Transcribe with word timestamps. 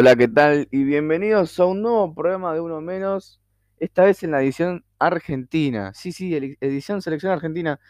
Hola, 0.00 0.14
¿qué 0.14 0.28
tal? 0.28 0.68
Y 0.70 0.84
bienvenidos 0.84 1.58
a 1.58 1.66
un 1.66 1.82
nuevo 1.82 2.14
programa 2.14 2.54
de 2.54 2.60
Uno 2.60 2.80
Menos, 2.80 3.40
esta 3.80 4.04
vez 4.04 4.22
en 4.22 4.30
la 4.30 4.40
edición 4.40 4.84
argentina. 4.96 5.92
Sí, 5.92 6.12
sí, 6.12 6.32
edición 6.60 7.02
selección 7.02 7.32
argentina. 7.32 7.80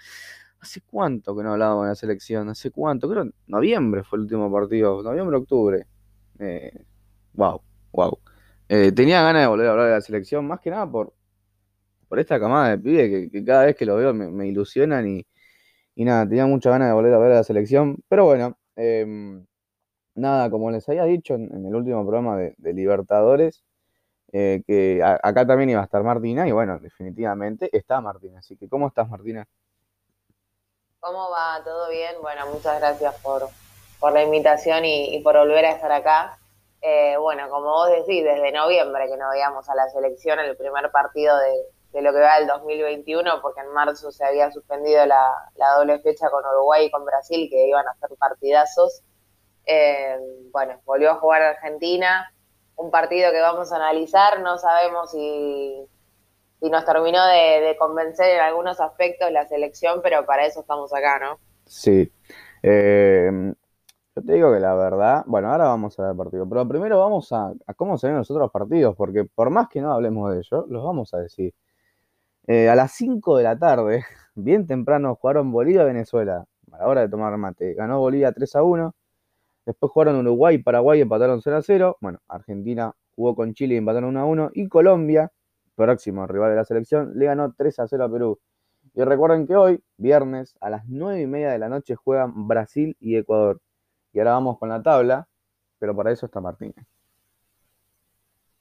¿Hace 0.58 0.80
cuánto 0.80 1.36
que 1.36 1.42
no 1.42 1.52
hablábamos 1.52 1.84
de 1.84 1.88
la 1.90 1.94
selección? 1.94 2.48
¿Hace 2.48 2.70
cuánto? 2.70 3.10
Creo 3.10 3.28
noviembre 3.46 4.04
fue 4.04 4.16
el 4.16 4.22
último 4.22 4.50
partido, 4.50 5.02
noviembre, 5.02 5.36
octubre. 5.36 5.86
Eh, 6.38 6.82
wow, 7.34 7.60
wow. 7.92 8.18
Eh, 8.70 8.90
tenía 8.92 9.20
ganas 9.20 9.42
de 9.42 9.48
volver 9.48 9.66
a 9.66 9.72
hablar 9.72 9.86
de 9.88 9.92
la 9.92 10.00
selección, 10.00 10.46
más 10.46 10.60
que 10.60 10.70
nada 10.70 10.90
por, 10.90 11.12
por 12.08 12.18
esta 12.20 12.40
camada 12.40 12.70
de 12.70 12.78
pibes 12.78 13.30
que, 13.30 13.44
cada 13.44 13.66
vez 13.66 13.76
que 13.76 13.84
lo 13.84 13.96
veo 13.96 14.14
me, 14.14 14.48
ilusionan 14.48 15.06
y, 15.06 15.26
y, 15.94 16.04
nada, 16.06 16.26
tenía 16.26 16.46
mucha 16.46 16.70
ganas 16.70 16.88
de 16.88 16.94
volver 16.94 17.12
a 17.12 17.18
ver 17.18 17.32
a 17.32 17.34
la 17.36 17.44
selección. 17.44 17.98
Pero 18.08 18.24
bueno, 18.24 18.58
eh, 18.76 19.44
nada, 20.18 20.50
como 20.50 20.70
les 20.70 20.88
había 20.88 21.04
dicho 21.04 21.34
en, 21.34 21.66
el 21.66 21.74
último 21.74 22.02
programa 22.02 22.36
de, 22.36 22.72
Libertadores, 22.72 23.64
eh, 24.32 24.62
que 24.66 25.02
acá 25.02 25.46
también 25.46 25.70
iba 25.70 25.80
a 25.80 25.84
estar 25.84 26.02
Martina 26.02 26.46
y 26.46 26.52
bueno, 26.52 26.78
definitivamente 26.78 27.70
está 27.72 28.00
Martina. 28.00 28.40
Así 28.40 28.56
que, 28.56 28.68
¿cómo 28.68 28.88
estás, 28.88 29.08
Martina? 29.08 29.46
¿Cómo 31.00 31.30
va? 31.30 31.62
¿Todo 31.64 31.88
bien? 31.90 32.16
Bueno, 32.20 32.46
muchas 32.52 32.78
gracias 32.80 33.14
por, 33.22 33.48
la 34.12 34.22
invitación 34.22 34.84
y, 34.84 35.20
por 35.22 35.36
volver 35.36 35.64
a 35.64 35.70
estar 35.72 35.92
acá. 35.92 36.38
Eh, 36.82 37.16
bueno, 37.18 37.48
como 37.48 37.66
vos 37.66 37.90
decís, 37.90 38.24
desde 38.24 38.52
noviembre 38.52 39.08
que 39.08 39.16
no 39.16 39.30
veíamos 39.30 39.68
a 39.68 39.74
la 39.74 39.88
selección 39.88 40.38
el 40.38 40.56
primer 40.56 40.90
partido 40.90 41.36
de, 41.92 42.02
lo 42.02 42.12
que 42.12 42.20
va 42.20 42.38
del 42.38 42.48
2021, 42.48 43.40
porque 43.40 43.60
en 43.60 43.72
marzo 43.72 44.12
se 44.12 44.24
había 44.24 44.50
suspendido 44.50 45.06
la, 45.06 45.50
la 45.54 45.74
doble 45.74 45.98
fecha 46.00 46.30
con 46.30 46.44
Uruguay 46.44 46.86
y 46.86 46.90
con 46.90 47.04
Brasil, 47.04 47.48
que 47.50 47.68
iban 47.68 47.86
a 47.86 47.94
ser 47.94 48.16
partidazos. 48.18 49.02
Eh, 49.70 50.16
bueno, 50.50 50.80
volvió 50.86 51.10
a 51.10 51.16
jugar 51.16 51.42
Argentina, 51.42 52.32
un 52.76 52.90
partido 52.90 53.30
que 53.30 53.40
vamos 53.40 53.70
a 53.70 53.76
analizar, 53.76 54.40
no 54.40 54.56
sabemos 54.56 55.10
si, 55.10 55.86
nos 56.62 56.84
terminó 56.86 57.22
de, 57.26 57.76
convencer 57.78 58.36
en 58.36 58.40
algunos 58.40 58.80
aspectos 58.80 59.30
la 59.30 59.46
selección, 59.46 60.00
pero 60.02 60.24
para 60.24 60.46
eso 60.46 60.60
estamos 60.60 60.94
acá, 60.94 61.18
¿no? 61.18 61.38
Sí. 61.66 62.10
Eh, 62.62 63.52
yo 64.16 64.24
te 64.24 64.32
digo 64.32 64.52
que 64.54 64.58
la 64.58 64.74
verdad, 64.74 65.22
bueno, 65.26 65.52
ahora 65.52 65.64
vamos 65.64 65.98
a 65.98 66.02
ver 66.02 66.12
el 66.12 66.16
partido, 66.16 66.48
pero 66.48 66.66
primero 66.66 66.98
vamos 66.98 67.30
a, 67.32 67.52
cómo 67.76 67.98
se 67.98 68.06
ven 68.06 68.16
los 68.16 68.30
otros 68.30 68.50
partidos, 68.50 68.96
porque 68.96 69.26
por 69.26 69.50
más 69.50 69.68
que 69.68 69.82
no 69.82 69.92
hablemos 69.92 70.32
de 70.32 70.38
ello, 70.38 70.64
los 70.70 70.82
vamos 70.82 71.12
a 71.12 71.18
decir. 71.18 71.54
Eh, 72.46 72.70
a 72.70 72.74
las 72.74 72.92
5 72.92 73.36
de 73.36 73.44
la 73.44 73.58
tarde, 73.58 74.04
bien 74.34 74.66
temprano, 74.66 75.14
jugaron 75.14 75.52
Bolivia-Venezuela, 75.52 76.46
a 76.72 76.78
la 76.78 76.86
hora 76.86 77.02
de 77.02 77.10
tomar 77.10 77.36
mate. 77.36 77.74
Ganó 77.74 78.00
Bolivia 78.00 78.32
3 78.32 78.56
a 78.56 78.62
1. 78.62 78.94
Después 79.68 79.92
jugaron 79.92 80.16
Uruguay 80.16 80.54
y 80.54 80.62
Paraguay, 80.62 81.02
empataron 81.02 81.42
0 81.42 81.58
a 81.58 81.60
0. 81.62 81.98
Bueno, 82.00 82.20
Argentina 82.26 82.94
jugó 83.14 83.36
con 83.36 83.52
Chile 83.52 83.74
y 83.74 83.76
empataron 83.76 84.08
1 84.08 84.20
a 84.20 84.24
1. 84.24 84.50
Y 84.54 84.66
Colombia, 84.66 85.30
próximo 85.74 86.26
rival 86.26 86.52
de 86.52 86.56
la 86.56 86.64
selección, 86.64 87.12
le 87.16 87.26
ganó 87.26 87.52
3 87.52 87.80
a 87.80 87.86
0 87.86 88.04
a 88.04 88.10
Perú. 88.10 88.40
Y 88.94 89.02
recuerden 89.02 89.46
que 89.46 89.56
hoy, 89.56 89.84
viernes, 89.98 90.56
a 90.62 90.70
las 90.70 90.86
9 90.86 91.20
y 91.20 91.26
media 91.26 91.50
de 91.50 91.58
la 91.58 91.68
noche, 91.68 91.96
juegan 91.96 92.48
Brasil 92.48 92.96
y 92.98 93.18
Ecuador. 93.18 93.60
Y 94.14 94.20
ahora 94.20 94.32
vamos 94.32 94.58
con 94.58 94.70
la 94.70 94.82
tabla, 94.82 95.28
pero 95.78 95.94
para 95.94 96.12
eso 96.12 96.24
está 96.24 96.40
Martínez. 96.40 96.86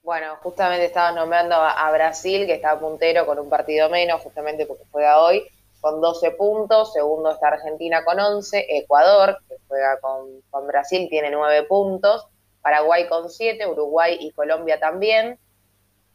Bueno, 0.02 0.36
justamente 0.42 0.84
estaba 0.84 1.12
nombrando 1.12 1.54
a 1.54 1.90
Brasil, 1.90 2.44
que 2.44 2.52
está 2.52 2.78
puntero 2.78 3.24
con 3.24 3.38
un 3.38 3.48
partido 3.48 3.88
menos, 3.88 4.20
justamente 4.20 4.66
porque 4.66 4.84
juega 4.90 5.20
hoy 5.20 5.42
con 5.80 6.00
12 6.00 6.32
puntos, 6.32 6.92
segundo 6.92 7.30
está 7.30 7.48
Argentina 7.48 8.04
con 8.04 8.18
11, 8.18 8.66
Ecuador, 8.68 9.38
que 9.48 9.56
juega 9.68 9.98
con, 10.00 10.66
Brasil, 10.66 11.08
tiene 11.08 11.30
9 11.30 11.64
puntos, 11.64 12.26
Paraguay 12.62 13.08
con 13.08 13.30
7, 13.30 13.66
Uruguay 13.66 14.16
y 14.20 14.32
Colombia 14.32 14.80
también, 14.80 15.38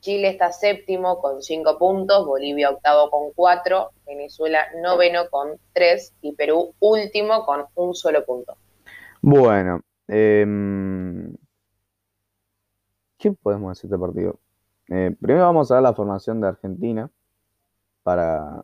Chile 0.01 0.29
está 0.29 0.51
séptimo 0.51 1.19
con 1.22 1.41
5 1.41 1.78
puntos, 1.78 2.25
Bolivia 2.25 2.72
octavo 2.72 3.09
con 3.09 3.31
4, 3.34 3.91
Venezuela 4.06 4.68
noveno 4.81 5.29
con 5.29 5.57
3 5.72 6.13
y 6.22 6.34
Perú 6.34 6.74
último 6.80 7.45
con 7.45 7.66
un 7.75 7.95
solo 7.95 8.25
punto. 8.25 8.57
Bueno, 9.22 9.80
em, 10.09 11.34
¿qué 13.18 13.31
podemos 13.31 13.78
decir 13.78 13.90
de 13.90 13.95
este 13.95 14.06
partido? 14.06 14.40
Eh, 14.90 15.16
primero 15.22 15.45
vamos 15.45 15.72
a 15.72 15.75
ver 15.75 15.84
la 15.84 15.94
formación 15.94 16.41
de 16.41 16.50
Argentina 16.50 17.09
para, 18.03 18.62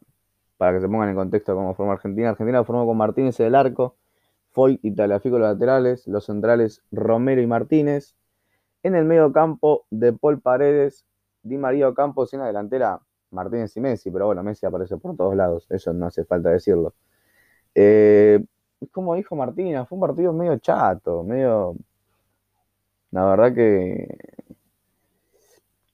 para 0.60 0.74
que 0.74 0.82
se 0.82 0.90
pongan 0.90 1.08
en 1.08 1.16
contexto 1.16 1.56
cómo 1.56 1.74
forma 1.74 1.94
Argentina. 1.94 2.32
Argentina 2.32 2.66
formó 2.66 2.86
con 2.86 2.98
Martínez 2.98 3.40
en 3.40 3.46
el 3.46 3.56
arco, 3.56 3.96
Foy 4.52 4.78
y 4.84 4.92
Talafico 4.92 5.40
los 5.40 5.48
laterales, 5.48 6.06
los 6.06 6.26
centrales 6.26 6.84
Romero 6.92 7.42
y 7.42 7.48
Martínez. 7.48 8.18
En 8.84 8.94
el 8.96 9.06
medio 9.06 9.32
campo, 9.32 9.86
De 9.90 10.12
Paul 10.12 10.42
Paredes, 10.42 11.06
Di 11.44 11.58
María 11.58 11.94
Campos 11.94 12.34
y 12.34 12.36
en 12.36 12.42
la 12.42 12.48
delantera 12.48 13.00
Martínez 13.32 13.78
y 13.78 13.80
Messi, 13.80 14.12
pero 14.12 14.26
bueno, 14.26 14.44
Messi 14.44 14.66
aparece 14.66 14.98
por 14.98 15.16
todos 15.16 15.34
lados, 15.34 15.66
eso 15.70 15.94
no 15.94 16.08
hace 16.08 16.26
falta 16.26 16.50
decirlo. 16.50 16.94
Eh, 17.74 18.44
como 18.92 19.16
dijo 19.16 19.38
Martina, 19.38 19.86
fue 19.86 19.96
un 19.96 20.02
partido 20.02 20.34
medio 20.34 20.58
chato, 20.58 21.24
medio. 21.24 21.78
La 23.12 23.26
verdad 23.28 23.54
que. 23.56 24.18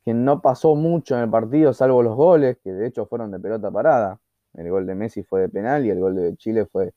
que 0.03 0.13
no 0.15 0.41
pasó 0.41 0.73
mucho 0.73 1.15
en 1.15 1.21
el 1.21 1.29
partido, 1.29 1.71
salvo 1.71 2.01
los 2.01 2.15
goles, 2.15 2.57
que 2.63 2.71
de 2.73 2.87
hecho 2.87 3.05
fueron 3.05 3.29
de 3.29 3.39
pelota 3.39 3.69
parada. 3.69 4.19
El 4.57 4.69
gol 4.69 4.85
de 4.85 4.95
Messi 4.95 5.23
fue 5.23 5.41
de 5.41 5.49
penal 5.49 5.85
y 5.85 5.89
el 5.89 5.99
gol 5.99 6.15
de 6.15 6.35
Chile 6.37 6.65
fue 6.65 6.93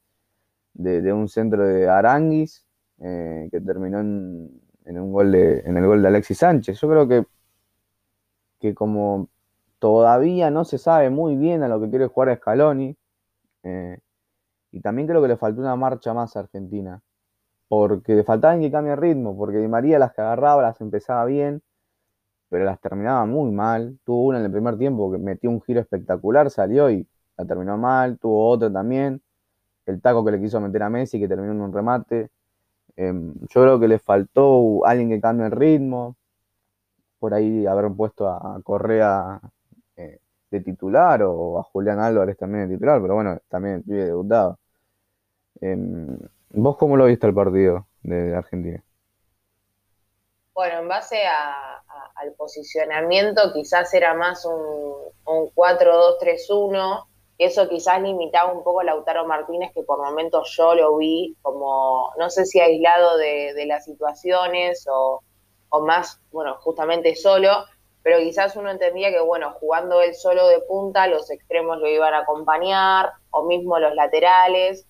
de, 0.74 1.12
un 1.12 1.28
centro 1.28 1.66
de 1.66 1.88
Aranguis 1.88 2.66
eh, 3.00 3.48
que 3.50 3.60
terminó 3.60 4.00
en, 4.00 4.60
un 4.86 5.12
gol 5.12 5.34
en 5.34 5.76
el 5.76 5.86
gol 5.86 6.02
de 6.02 6.08
Alexis 6.08 6.38
Sánchez. 6.38 6.80
Yo 6.80 6.88
creo 6.88 7.08
que, 7.08 7.24
que 8.60 8.74
como 8.74 9.28
todavía 9.78 10.50
no 10.50 10.64
se 10.64 10.78
sabe 10.78 11.10
muy 11.10 11.36
bien 11.36 11.62
a 11.62 11.68
lo 11.68 11.80
que 11.80 11.90
quiere 11.90 12.06
jugar 12.06 12.36
Scaloni, 12.36 12.96
eh, 13.64 13.98
y 14.70 14.80
también 14.80 15.08
creo 15.08 15.22
que 15.22 15.28
le 15.28 15.36
faltó 15.36 15.60
una 15.60 15.76
marcha 15.76 16.14
más 16.14 16.36
a 16.36 16.40
Argentina, 16.40 17.02
porque 17.68 18.14
le 18.14 18.24
faltaba 18.24 18.54
en 18.54 18.60
que 18.62 18.70
cambie 18.70 18.92
el 18.92 18.98
ritmo, 18.98 19.36
porque 19.36 19.58
Di 19.58 19.68
María 19.68 19.98
las 19.98 20.12
que 20.14 20.22
agarraba 20.22 20.62
las 20.62 20.80
empezaba 20.80 21.24
bien, 21.24 21.62
pero 22.48 22.64
las 22.64 22.80
terminaba 22.80 23.26
muy 23.26 23.50
mal. 23.52 23.98
Tuvo 24.04 24.26
una 24.26 24.38
en 24.38 24.46
el 24.46 24.52
primer 24.52 24.78
tiempo 24.78 25.12
que 25.12 25.18
metió 25.18 25.50
un 25.50 25.62
giro 25.62 25.80
espectacular, 25.80 26.50
salió 26.50 26.90
y 26.90 27.06
la 27.38 27.44
terminó 27.46 27.78
mal, 27.78 28.18
tuvo 28.18 28.48
otro 28.48 28.70
también, 28.70 29.22
el 29.86 30.00
taco 30.02 30.24
que 30.24 30.32
le 30.32 30.40
quiso 30.40 30.60
meter 30.60 30.82
a 30.82 30.90
Messi, 30.90 31.18
que 31.18 31.28
terminó 31.28 31.52
en 31.52 31.60
un 31.60 31.72
remate. 31.72 32.30
Em, 32.96 33.32
yo 33.48 33.62
creo 33.62 33.80
que 33.80 33.88
le 33.88 33.98
faltó 33.98 34.84
alguien 34.84 35.08
que 35.08 35.20
cambie 35.20 35.46
el 35.46 35.52
ritmo, 35.52 36.16
por 37.18 37.32
ahí 37.32 37.66
haber 37.66 37.90
puesto 37.92 38.28
a 38.28 38.60
Correa 38.62 39.40
eh, 39.96 40.18
de 40.50 40.60
titular 40.60 41.22
o 41.22 41.58
a 41.58 41.62
Julián 41.62 42.00
Álvarez 42.00 42.36
también 42.36 42.68
de 42.68 42.74
titular, 42.74 43.00
pero 43.00 43.14
bueno, 43.14 43.38
también 43.48 43.82
vive 43.86 44.04
debutado. 44.04 44.58
Em, 45.60 46.18
¿Vos 46.50 46.76
cómo 46.76 46.96
lo 46.96 47.06
viste 47.06 47.26
el 47.26 47.34
partido 47.34 47.86
de 48.02 48.34
Argentina? 48.34 48.82
Bueno, 50.54 50.80
en 50.80 50.88
base 50.88 51.18
al 52.16 52.32
posicionamiento, 52.32 53.52
quizás 53.52 53.94
era 53.94 54.14
más 54.14 54.44
un, 54.44 54.54
un 55.24 55.50
4-2-3-1 55.54 57.06
eso 57.38 57.68
quizás 57.68 58.02
limitaba 58.02 58.52
un 58.52 58.64
poco 58.64 58.80
a 58.80 58.84
Lautaro 58.84 59.24
Martínez, 59.24 59.72
que 59.72 59.84
por 59.84 59.98
momentos 59.98 60.52
yo 60.56 60.74
lo 60.74 60.96
vi 60.96 61.36
como, 61.40 62.12
no 62.18 62.30
sé 62.30 62.44
si 62.44 62.58
aislado 62.58 63.16
de, 63.16 63.64
las 63.66 63.84
situaciones 63.84 64.84
o, 64.90 65.22
más, 65.80 66.20
bueno, 66.32 66.56
justamente 66.58 67.14
solo, 67.14 67.64
pero 68.02 68.18
quizás 68.18 68.56
uno 68.56 68.70
entendía 68.70 69.10
que, 69.10 69.20
bueno, 69.20 69.52
jugando 69.60 70.00
él 70.00 70.14
solo 70.14 70.48
de 70.48 70.60
punta, 70.62 71.06
los 71.06 71.30
extremos 71.30 71.78
lo 71.78 71.86
iban 71.86 72.12
a 72.12 72.20
acompañar, 72.20 73.12
o 73.30 73.44
mismo 73.44 73.78
los 73.78 73.94
laterales. 73.94 74.86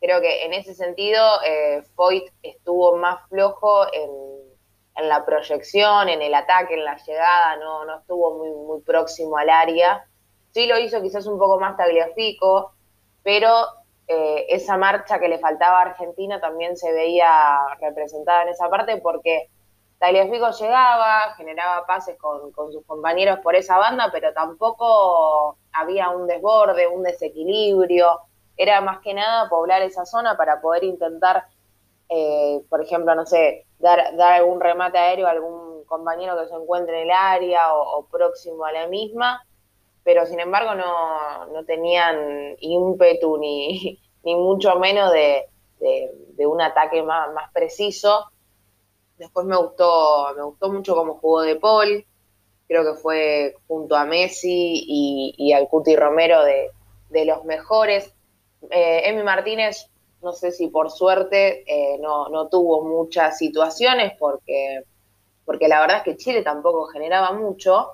Creo 0.00 0.20
que 0.20 0.44
en 0.44 0.54
ese 0.54 0.74
sentido, 0.74 1.22
eh, 1.44 1.82
Foyt 1.94 2.24
estuvo 2.42 2.96
más 2.96 3.28
flojo 3.28 3.86
en, 3.92 4.10
en, 4.96 5.08
la 5.08 5.24
proyección, 5.24 6.08
en 6.08 6.22
el 6.22 6.34
ataque, 6.34 6.74
en 6.74 6.84
la 6.84 6.96
llegada, 6.96 7.56
no, 7.56 7.84
no 7.84 7.98
estuvo 7.98 8.38
muy, 8.38 8.50
muy 8.50 8.80
próximo 8.80 9.36
al 9.36 9.50
área 9.50 10.04
Sí 10.56 10.64
lo 10.64 10.78
hizo 10.78 11.02
quizás 11.02 11.26
un 11.26 11.38
poco 11.38 11.60
más 11.60 11.76
tagliafico, 11.76 12.72
pero 13.22 13.50
eh, 14.08 14.46
esa 14.48 14.78
marcha 14.78 15.18
que 15.18 15.28
le 15.28 15.38
faltaba 15.38 15.80
a 15.80 15.82
Argentina 15.82 16.40
también 16.40 16.78
se 16.78 16.90
veía 16.94 17.58
representada 17.78 18.44
en 18.44 18.48
esa 18.48 18.70
parte 18.70 18.96
porque 18.96 19.50
Tagliafico 19.98 20.50
llegaba, 20.52 21.34
generaba 21.36 21.84
pases 21.84 22.16
con, 22.16 22.54
sus 22.72 22.86
compañeros 22.86 23.40
por 23.40 23.54
esa 23.54 23.76
banda, 23.76 24.08
pero 24.10 24.32
tampoco 24.32 25.58
había 25.72 26.08
un 26.08 26.26
desborde, 26.26 26.86
un 26.86 27.02
desequilibrio. 27.02 28.20
Era 28.56 28.80
más 28.80 29.00
que 29.00 29.12
nada 29.12 29.50
poblar 29.50 29.82
esa 29.82 30.06
zona 30.06 30.38
para 30.38 30.62
poder 30.62 30.84
intentar, 30.84 31.44
eh, 32.08 32.62
por 32.70 32.80
ejemplo, 32.80 33.14
no 33.14 33.26
sé, 33.26 33.66
dar, 33.78 34.16
dar 34.16 34.32
algún 34.32 34.58
remate 34.58 34.96
aéreo 34.96 35.26
a 35.26 35.32
algún 35.32 35.84
compañero 35.84 36.34
que 36.38 36.48
se 36.48 36.54
encuentre 36.54 37.02
en 37.02 37.10
el 37.10 37.14
área 37.14 37.74
o 37.74 38.06
próximo 38.06 38.64
a 38.64 38.72
la 38.72 38.86
misma 38.86 39.45
pero 40.06 40.24
sin 40.24 40.38
embargo 40.38 40.76
no, 40.76 41.64
tenían 41.64 42.54
ímpetu 42.60 43.38
ni, 43.38 43.98
ni 44.24 44.36
mucho 44.36 44.76
menos 44.78 45.12
de, 45.12 45.46
un 46.46 46.60
ataque 46.62 47.02
más, 47.02 47.28
preciso. 47.52 48.30
Después 49.18 49.46
me 49.46 49.56
gustó, 49.56 50.32
me 50.36 50.44
gustó 50.44 50.70
mucho 50.70 50.94
cómo 50.94 51.14
jugó 51.14 51.42
De 51.42 51.56
Paul. 51.56 52.06
Creo 52.68 52.84
que 52.84 53.00
fue 53.00 53.56
junto 53.66 53.96
a 53.96 54.04
Messi 54.04 54.84
y, 54.86 55.52
al 55.52 55.68
Cuti 55.68 55.96
Romero 55.96 56.44
de, 56.44 57.24
los 57.24 57.44
mejores. 57.44 58.14
Eh, 58.70 59.08
Emi 59.08 59.24
Martínez, 59.24 59.90
no 60.22 60.32
sé 60.32 60.52
si 60.52 60.68
por 60.68 60.92
suerte 60.92 61.64
eh, 61.66 61.98
no, 61.98 62.46
tuvo 62.48 62.84
muchas 62.84 63.38
situaciones 63.38 64.12
porque, 64.20 64.84
porque 65.44 65.66
la 65.66 65.80
verdad 65.80 65.96
es 65.98 66.02
que 66.04 66.16
Chile 66.16 66.42
tampoco 66.42 66.86
generaba 66.86 67.32
mucho, 67.32 67.90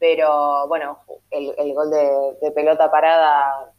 pero 0.00 0.66
bueno, 0.66 0.98
el, 1.30 1.74
gol 1.74 1.90
de, 1.90 2.50
pelota 2.52 2.90
parada, 2.90 3.70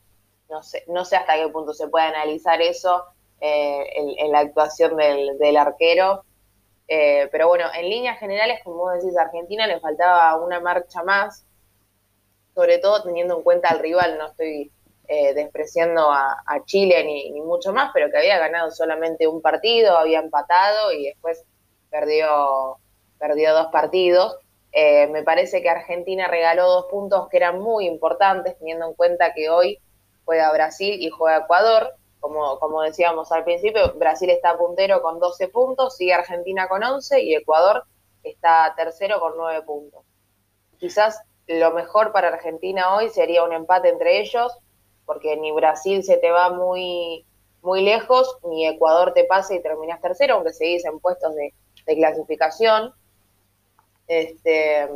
no 0.49 0.61
sé, 0.61 0.85
no 0.87 1.03
sé 1.03 1.15
hasta 1.15 1.35
qué 1.35 1.49
punto 1.49 1.73
se 1.73 1.87
puede 1.87 2.05
analizar 2.05 2.61
eso 2.61 3.05
eh, 3.41 3.83
en, 4.19 4.31
la 4.31 4.39
actuación 4.39 4.95
del, 4.95 5.57
arquero. 5.57 6.23
Eh, 6.87 7.27
pero 7.31 7.47
bueno, 7.47 7.65
en 7.73 7.89
líneas 7.89 8.19
generales, 8.19 8.61
como 8.63 8.77
vos 8.77 8.93
decís, 8.93 9.17
a 9.17 9.23
Argentina 9.23 9.65
le 9.65 9.79
faltaba 9.79 10.35
una 10.35 10.59
marcha 10.59 11.01
más, 11.03 11.43
sobre 12.53 12.77
todo 12.77 13.01
teniendo 13.01 13.37
en 13.37 13.43
cuenta 13.43 13.69
al 13.69 13.79
rival, 13.79 14.19
no 14.19 14.27
estoy 14.27 14.71
eh, 15.07 15.33
despreciando 15.33 16.11
a, 16.11 16.37
Chile 16.65 17.03
ni, 17.03 17.31
ni, 17.31 17.41
mucho 17.41 17.73
más, 17.73 17.89
pero 17.95 18.11
que 18.11 18.17
había 18.17 18.37
ganado 18.37 18.69
solamente 18.69 19.27
un 19.27 19.41
partido, 19.41 19.97
había 19.97 20.19
empatado 20.19 20.91
y 20.91 21.05
después 21.05 21.43
perdió, 21.89 22.77
perdió 23.17 23.53
dos 23.55 23.67
partidos. 23.71 24.37
Eh, 24.71 25.07
me 25.07 25.23
parece 25.23 25.61
que 25.61 25.69
Argentina 25.69 26.27
regaló 26.27 26.67
dos 26.67 26.85
puntos 26.85 27.27
que 27.29 27.37
eran 27.37 27.59
muy 27.59 27.85
importantes, 27.87 28.57
teniendo 28.57 28.87
en 28.87 28.93
cuenta 28.93 29.33
que 29.33 29.49
hoy 29.49 29.79
juega 30.23 30.51
Brasil 30.51 30.95
y 30.99 31.09
juega 31.09 31.39
Ecuador. 31.39 31.95
Como, 32.19 32.59
como 32.59 32.81
decíamos 32.83 33.31
al 33.31 33.43
principio, 33.43 33.93
Brasil 33.95 34.29
está 34.29 34.55
puntero 34.57 35.01
con 35.01 35.19
12 35.19 35.47
puntos, 35.47 35.97
sigue 35.97 36.13
Argentina 36.13 36.67
con 36.67 36.83
11 36.83 37.19
y 37.21 37.33
Ecuador 37.33 37.83
está 38.23 38.73
tercero 38.77 39.19
con 39.19 39.33
9 39.35 39.63
puntos. 39.63 40.03
Quizás 40.77 41.19
lo 41.47 41.71
mejor 41.71 42.11
para 42.11 42.27
Argentina 42.27 42.95
hoy 42.95 43.09
sería 43.09 43.43
un 43.43 43.53
empate 43.53 43.89
entre 43.89 44.19
ellos, 44.19 44.55
porque 45.05 45.35
ni 45.37 45.51
Brasil 45.51 46.03
se 46.03 46.17
te 46.17 46.29
va 46.29 46.51
muy, 46.51 47.25
muy 47.61 47.81
lejos, 47.81 48.37
ni 48.43 48.67
Ecuador 48.67 49.13
te 49.13 49.23
pasa 49.23 49.55
y 49.55 49.61
terminas 49.61 49.99
tercero, 49.99 50.35
aunque 50.35 50.53
seguís 50.53 50.85
en 50.85 50.99
puestos 50.99 51.33
de 51.35 51.53
clasificación. 51.95 52.93
Este, 54.11 54.89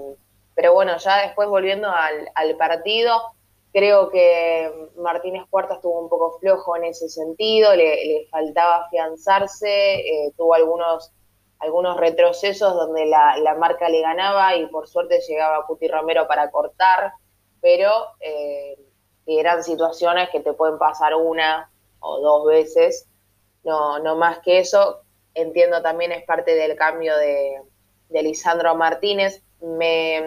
pero 0.56 0.74
bueno, 0.74 0.98
ya 0.98 1.22
después 1.22 1.48
volviendo 1.48 1.88
al, 1.90 2.58
partido, 2.58 3.32
creo 3.72 4.10
que 4.10 4.90
Martínez 4.98 5.44
Cuarta 5.50 5.76
estuvo 5.76 6.02
un 6.02 6.10
poco 6.10 6.38
flojo 6.40 6.76
en 6.76 6.84
ese 6.84 7.08
sentido, 7.08 7.74
le, 7.78 8.28
faltaba 8.30 8.84
afianzarse, 8.84 10.00
eh, 10.02 10.34
tuvo 10.36 10.54
algunos, 10.54 11.14
algunos 11.60 11.96
retrocesos 11.96 12.76
donde 12.76 13.06
la, 13.06 13.56
marca 13.58 13.88
le 13.88 14.02
ganaba 14.02 14.54
y 14.58 14.66
por 14.66 14.90
suerte 14.90 15.22
llegaba 15.22 15.66
Cuti 15.66 15.88
Romero 15.88 16.28
para 16.28 16.52
cortar, 16.52 17.14
pero 17.62 17.90
eh, 18.20 18.78
eran 19.28 19.64
situaciones 19.64 20.30
que 20.30 20.42
te 20.42 20.52
pueden 20.52 20.78
pasar 20.78 21.16
una 21.16 21.72
o 22.02 22.20
dos 22.20 22.48
veces, 22.48 23.08
no, 23.64 23.98
no 24.00 24.18
más 24.18 24.40
que 24.40 24.60
eso. 24.60 25.04
Entiendo 25.34 25.82
también 25.82 26.12
es 26.12 26.26
parte 26.26 26.54
del 26.54 26.76
cambio 26.76 27.16
de, 27.18 27.62
de 28.16 28.24
Lisandro 28.24 28.74
Martínez. 28.76 29.44
Me, 29.60 30.24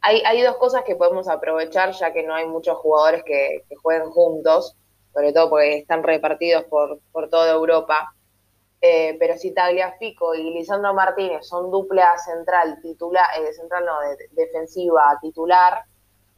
hay, 0.00 0.22
hay, 0.24 0.42
dos 0.42 0.56
cosas 0.58 0.84
que 0.84 0.94
podemos 0.94 1.28
aprovechar, 1.28 1.90
ya 1.90 2.12
que 2.12 2.22
no 2.22 2.34
hay 2.34 2.46
muchos 2.46 2.78
jugadores 2.78 3.24
que, 3.24 3.64
jueguen 3.82 4.10
juntos, 4.10 4.76
sobre 5.12 5.32
todo 5.32 5.50
porque 5.50 5.78
están 5.78 6.04
repartidos 6.04 6.64
por, 6.64 7.00
por 7.10 7.28
toda 7.30 7.52
Europa. 7.52 8.14
Eh, 8.80 9.16
pero 9.18 9.36
si 9.36 9.52
Tagliafico 9.52 10.34
y 10.36 10.50
Lisandro 10.50 10.94
Martínez 10.94 11.48
son 11.48 11.70
dupla 11.70 12.16
central, 12.18 12.78
titular, 12.80 13.26
eh, 13.40 13.52
central 13.54 13.84
no, 13.86 14.00
de, 14.00 14.28
defensiva 14.30 15.18
titular, 15.20 15.82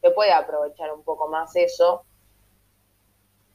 se 0.01 0.09
puede 0.11 0.31
aprovechar 0.31 0.91
un 0.91 1.03
poco 1.03 1.27
más 1.27 1.55
eso. 1.55 2.03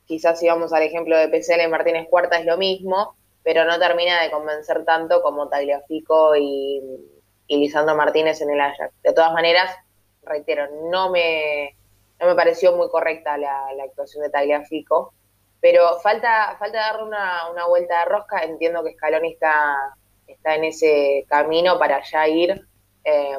Quizás 0.04 0.38
si 0.38 0.46
vamos 0.46 0.72
al 0.72 0.82
ejemplo 0.82 1.16
de 1.16 1.28
PCL 1.28 1.68
Martínez 1.68 2.06
Cuarta 2.08 2.38
es 2.38 2.46
lo 2.46 2.58
mismo, 2.58 3.16
pero 3.42 3.64
no 3.64 3.78
termina 3.78 4.22
de 4.22 4.30
convencer 4.30 4.84
tanto 4.84 5.22
como 5.22 5.48
Tagliafico 5.48 6.36
y, 6.36 6.80
y 7.46 7.56
Lisandro 7.58 7.94
Martínez 7.96 8.40
en 8.40 8.50
el 8.50 8.60
Ajax. 8.60 8.94
De 9.02 9.12
todas 9.12 9.32
maneras, 9.32 9.74
reitero, 10.22 10.68
no 10.90 11.10
me, 11.10 11.76
no 12.20 12.26
me 12.26 12.34
pareció 12.34 12.76
muy 12.76 12.88
correcta 12.88 13.36
la, 13.36 13.66
actuación 13.84 14.22
de 14.22 14.30
Tagliafico, 14.30 15.12
pero 15.60 15.98
falta, 16.00 16.56
falta 16.58 16.78
darle 16.78 17.04
una, 17.04 17.50
una, 17.50 17.66
vuelta 17.66 18.00
de 18.00 18.04
rosca. 18.06 18.42
Entiendo 18.44 18.82
que 18.82 18.94
Scaloni 18.94 19.32
está, 19.32 19.76
está 20.26 20.54
en 20.54 20.64
ese 20.64 21.24
camino 21.28 21.78
para 21.78 22.02
ya 22.02 22.26
ir 22.28 22.66
eh, 23.04 23.38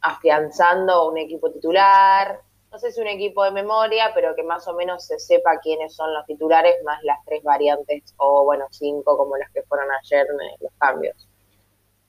afianzando 0.00 1.08
un 1.08 1.18
equipo 1.18 1.50
titular, 1.50 2.40
no 2.70 2.78
sé 2.78 2.92
si 2.92 3.00
un 3.00 3.06
equipo 3.06 3.44
de 3.44 3.50
memoria, 3.50 4.10
pero 4.14 4.34
que 4.34 4.42
más 4.42 4.68
o 4.68 4.74
menos 4.74 5.06
se 5.06 5.18
sepa 5.18 5.58
quiénes 5.62 5.94
son 5.94 6.12
los 6.12 6.26
titulares, 6.26 6.74
más 6.84 7.02
las 7.02 7.18
tres 7.24 7.42
variantes, 7.42 8.14
o 8.18 8.44
bueno, 8.44 8.66
cinco 8.70 9.16
como 9.16 9.36
las 9.36 9.50
que 9.52 9.62
fueron 9.62 9.88
ayer 10.02 10.26
los 10.60 10.72
cambios. 10.78 11.28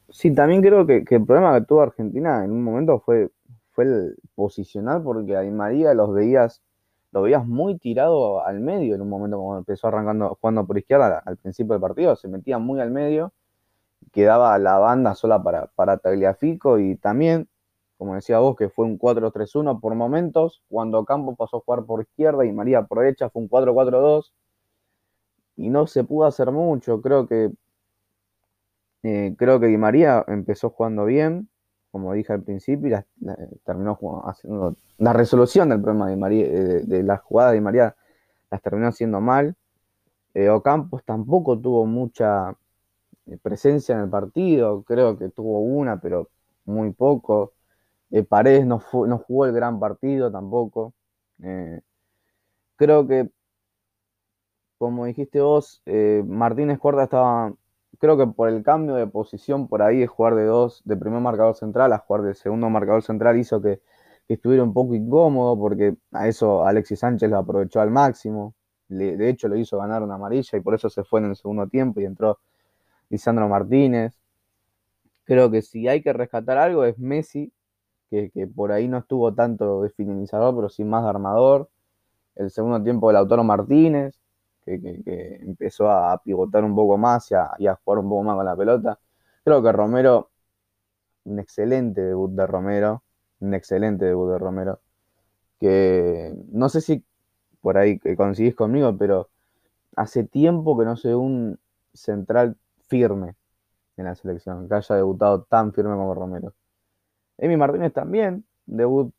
Sí, 0.10 0.34
también 0.34 0.62
creo 0.62 0.86
que, 0.86 0.98
el 0.98 1.26
problema 1.26 1.58
que 1.60 1.66
tuvo 1.66 1.82
Argentina 1.82 2.44
en 2.44 2.52
un 2.52 2.64
momento 2.64 3.00
fue, 3.00 3.30
fue 3.72 3.86
el 3.86 4.16
posicionar, 4.36 5.02
porque 5.02 5.38
a 5.38 5.44
María 5.44 5.94
los 5.94 6.14
veías, 6.14 6.62
lo 7.12 7.22
veías 7.22 7.46
muy 7.46 7.78
tirado 7.78 8.46
al 8.46 8.60
medio 8.60 8.96
en 8.96 9.02
un 9.02 9.10
momento 9.10 9.38
cuando 9.40 9.60
empezó 9.60 9.88
arrancando, 9.88 10.38
jugando 10.42 10.66
por 10.66 10.78
izquierda 10.78 11.22
al 11.26 11.38
principio 11.38 11.74
del 11.74 11.82
partido, 11.82 12.16
se 12.16 12.28
metía 12.28 12.58
muy 12.58 12.82
al 12.82 12.92
medio, 12.92 13.32
quedaba 14.12 14.58
la 14.58 14.78
banda 14.80 15.16
sola 15.16 15.42
para, 15.42 15.68
para 15.68 15.98
Tagliafico 15.98 16.80
y 16.80 16.96
también 16.96 17.48
como 18.00 18.16
decía 18.16 18.40
vos, 18.40 18.56
que 18.56 18.70
fue 18.70 18.86
un 18.86 18.98
4-3-1 18.98 19.82
por 19.82 19.94
momentos, 19.94 20.64
cuando 20.70 21.04
Campos 21.04 21.36
pasó 21.38 21.58
a 21.58 21.60
jugar 21.60 21.84
por 21.84 22.02
izquierda 22.02 22.46
y 22.46 22.54
María 22.54 22.84
por 22.84 23.00
derecha 23.00 23.30
fue 23.30 23.42
un 23.42 23.50
4-4-2, 23.50 24.32
y 25.58 25.70
no 25.70 25.86
se 25.86 26.06
pudo 26.06 26.26
hacer 26.26 26.50
mucho, 26.54 27.02
creo 27.02 27.28
que 27.28 27.52
eh, 29.04 29.36
creo 29.38 29.60
que 29.60 29.68
Di 29.68 29.78
María 29.78 30.24
empezó 30.30 30.70
jugando 30.70 31.04
bien, 31.04 31.50
como 31.92 32.14
dije 32.14 32.32
al 32.32 32.42
principio, 32.42 33.04
y 33.20 33.58
terminó 33.66 34.00
haciendo 34.24 34.78
la 34.98 35.12
resolución 35.12 35.68
del 35.68 35.82
problema 35.82 36.08
de, 36.08 36.16
María, 36.16 36.46
eh, 36.46 36.84
de, 36.86 37.04
la 37.04 37.22
de 37.50 37.54
Di 37.54 37.62
María 37.62 37.96
las 38.50 38.62
terminó 38.62 38.88
haciendo 38.88 39.20
mal. 39.20 39.58
Eh, 40.34 40.48
Ocampos 40.48 41.04
tampoco 41.04 41.60
tuvo 41.60 41.86
mucha 41.86 42.56
presencia 43.42 43.96
en 43.96 44.04
el 44.04 44.10
partido, 44.10 44.84
creo 44.84 45.18
que 45.18 45.28
tuvo 45.28 45.60
una, 45.60 46.00
pero 46.00 46.30
muy 46.64 46.92
poco. 46.92 47.52
Eh, 48.12 48.24
Paredes 48.24 48.66
no, 48.66 48.82
no, 49.08 49.18
jugó 49.20 49.46
el 49.46 49.54
gran 49.54 49.80
partido 49.80 50.32
tampoco. 50.32 50.94
Eh, 51.44 51.82
creo 52.78 53.08
que, 53.08 53.30
como 54.78 55.06
dijiste 55.06 55.42
vos, 55.42 55.82
eh, 55.86 56.24
Martínez 56.26 56.80
Cuarta 56.80 57.04
estaba, 57.04 57.54
creo 58.00 58.18
que 58.18 58.28
por 58.28 58.50
el 58.50 58.64
cambio 58.64 58.96
de 58.96 59.08
posición 59.08 59.68
por 59.68 59.82
ahí 59.82 60.00
de 60.00 60.08
jugar 60.08 60.36
de 60.36 60.46
dos, 60.46 60.82
de 60.86 60.96
primer 60.98 61.22
marcador 61.22 61.56
central 61.56 61.92
a 61.94 62.00
jugar 62.00 62.24
de 62.24 62.34
segundo 62.36 62.70
marcador 62.70 63.04
central 63.04 63.38
hizo 63.38 63.62
que, 63.62 63.82
estuviera 64.30 64.64
un 64.64 64.74
poco 64.74 64.94
incómodo 64.94 65.58
porque 65.58 65.96
a 66.12 66.28
eso 66.28 66.64
Alexis 66.64 67.00
Sánchez 67.00 67.32
lo 67.32 67.38
aprovechó 67.40 67.82
al 67.82 67.90
máximo. 67.92 68.54
de 68.88 69.30
hecho, 69.30 69.48
lo 69.48 69.58
hizo 69.58 69.78
ganar 69.80 70.04
una 70.04 70.16
amarilla 70.16 70.58
y 70.58 70.62
por 70.62 70.76
eso 70.76 70.90
se 70.90 71.04
fue 71.04 71.20
en 71.22 71.28
el 71.28 71.36
segundo 71.36 71.68
tiempo 71.68 72.00
y 72.00 72.06
entró 72.06 72.40
Lisandro 73.10 73.48
Martínez. 73.50 74.20
Creo 75.24 75.50
que 75.52 75.62
si 75.62 75.88
hay 75.88 76.02
que 76.02 76.14
rescatar 76.14 76.58
algo 76.58 76.86
es 76.86 76.98
Messi, 77.00 77.52
que, 78.10 78.48
por 78.48 78.72
ahí 78.72 78.88
no 78.88 79.00
estuvo 79.00 79.34
tanto 79.34 79.84
de 79.84 79.90
finalizador, 79.92 80.56
pero 80.56 80.70
sí 80.70 80.84
más 80.84 81.04
de 81.04 81.10
armador. 81.10 81.70
El 82.36 82.52
segundo 82.52 82.82
tiempo 82.84 83.08
del 83.08 83.16
Lautaro 83.16 83.44
Martínez, 83.44 84.20
que, 84.66 85.40
empezó 85.42 85.90
a 85.90 86.22
pivotar 86.24 86.64
un 86.64 86.76
poco 86.76 86.98
más 86.98 87.32
y 87.32 87.36
a, 87.36 87.76
jugar 87.84 88.00
un 88.00 88.10
poco 88.10 88.24
más 88.24 88.36
con 88.36 88.46
la 88.46 88.56
pelota. 88.56 89.00
Creo 89.44 89.64
que 89.64 89.72
Romero, 89.72 90.30
un 91.26 91.40
excelente 91.40 92.02
debut 92.02 92.32
de 92.32 92.48
Romero, 92.48 93.04
un 93.40 93.54
excelente 93.54 94.06
debut 94.06 94.32
de 94.32 94.40
Romero, 94.40 94.80
que 95.60 96.34
no 96.52 96.70
sé 96.70 96.82
si 96.82 97.06
por 97.62 97.78
ahí 97.78 98.00
coincidís 98.00 98.56
conmigo, 98.56 98.98
pero 98.98 99.30
hace 99.96 100.24
tiempo 100.24 100.78
que 100.78 100.86
no 100.86 100.96
sé 100.98 101.16
un 101.16 101.60
central 101.94 102.58
firme 102.88 103.36
en 103.98 104.06
la 104.06 104.16
selección, 104.16 104.68
que 104.70 104.76
haya 104.76 104.96
debutado 104.96 105.44
tan 105.44 105.74
firme 105.74 105.96
como 105.96 106.16
Romero. 106.16 106.54
Emi 107.40 107.58
Martínez 107.58 107.94
también, 107.94 108.46
debut 108.66 109.14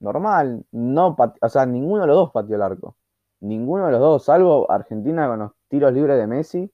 normal, 0.00 0.64
no 0.72 1.16
o 1.40 1.48
sea, 1.48 1.66
ninguno 1.66 2.02
de 2.02 2.08
los 2.08 2.16
dos 2.16 2.32
pateó 2.32 2.56
el 2.56 2.62
arco. 2.62 2.96
Ninguno 3.40 3.86
de 3.86 3.92
los 3.92 4.00
dos, 4.00 4.24
salvo 4.24 4.70
Argentina 4.70 5.28
con 5.28 5.38
los 5.40 5.52
tiros 5.68 5.92
libres 5.92 6.18
de 6.18 6.26
Messi, 6.26 6.72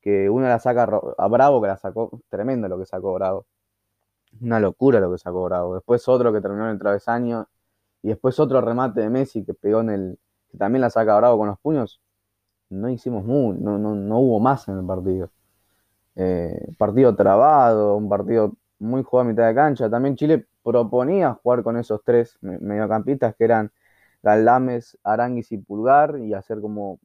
que 0.00 0.28
uno 0.30 0.48
la 0.48 0.58
saca 0.58 0.88
a 1.18 1.28
Bravo, 1.28 1.60
que 1.62 1.68
la 1.68 1.76
sacó, 1.76 2.20
tremendo 2.28 2.68
lo 2.68 2.78
que 2.78 2.86
sacó 2.86 3.14
Bravo. 3.14 3.46
Una 4.40 4.60
locura 4.60 5.00
lo 5.00 5.12
que 5.12 5.18
sacó 5.18 5.44
Bravo. 5.44 5.74
Después 5.74 6.08
otro 6.08 6.32
que 6.32 6.40
terminó 6.40 6.64
en 6.66 6.72
el 6.72 6.78
travesaño, 6.78 7.48
y 8.02 8.08
después 8.08 8.38
otro 8.40 8.60
remate 8.60 9.00
de 9.00 9.10
Messi 9.10 9.44
que 9.44 9.54
pegó 9.54 9.80
en 9.80 9.90
el, 9.90 10.18
que 10.50 10.58
también 10.58 10.82
la 10.82 10.90
saca 10.90 11.16
Bravo 11.16 11.38
con 11.38 11.48
los 11.48 11.58
puños. 11.60 12.00
No 12.70 12.88
hicimos 12.88 13.24
muy, 13.24 13.56
no, 13.58 13.78
no, 13.78 13.94
no 13.94 14.18
hubo 14.20 14.40
más 14.40 14.68
en 14.68 14.78
el 14.78 14.86
partido. 14.86 15.30
eh, 16.16 16.74
partido 16.78 17.14
trabado, 17.16 17.96
un 17.96 18.08
partido 18.08 18.54
muy 18.82 19.02
jugado 19.02 19.28
a 19.28 19.32
mitad 19.32 19.46
de 19.48 19.54
cancha. 19.54 19.88
También 19.88 20.16
Chile 20.16 20.46
proponía 20.62 21.34
jugar 21.42 21.62
con 21.62 21.76
esos 21.78 22.02
tres 22.04 22.38
mediocampistas 22.40 23.34
que 23.36 23.44
eran 23.44 23.72
Galdames, 24.22 24.98
Aranguis 25.02 25.52
y 25.52 25.58
Pulgar 25.58 26.18
y 26.18 26.34
hacer 26.34 26.60
como 26.60 26.98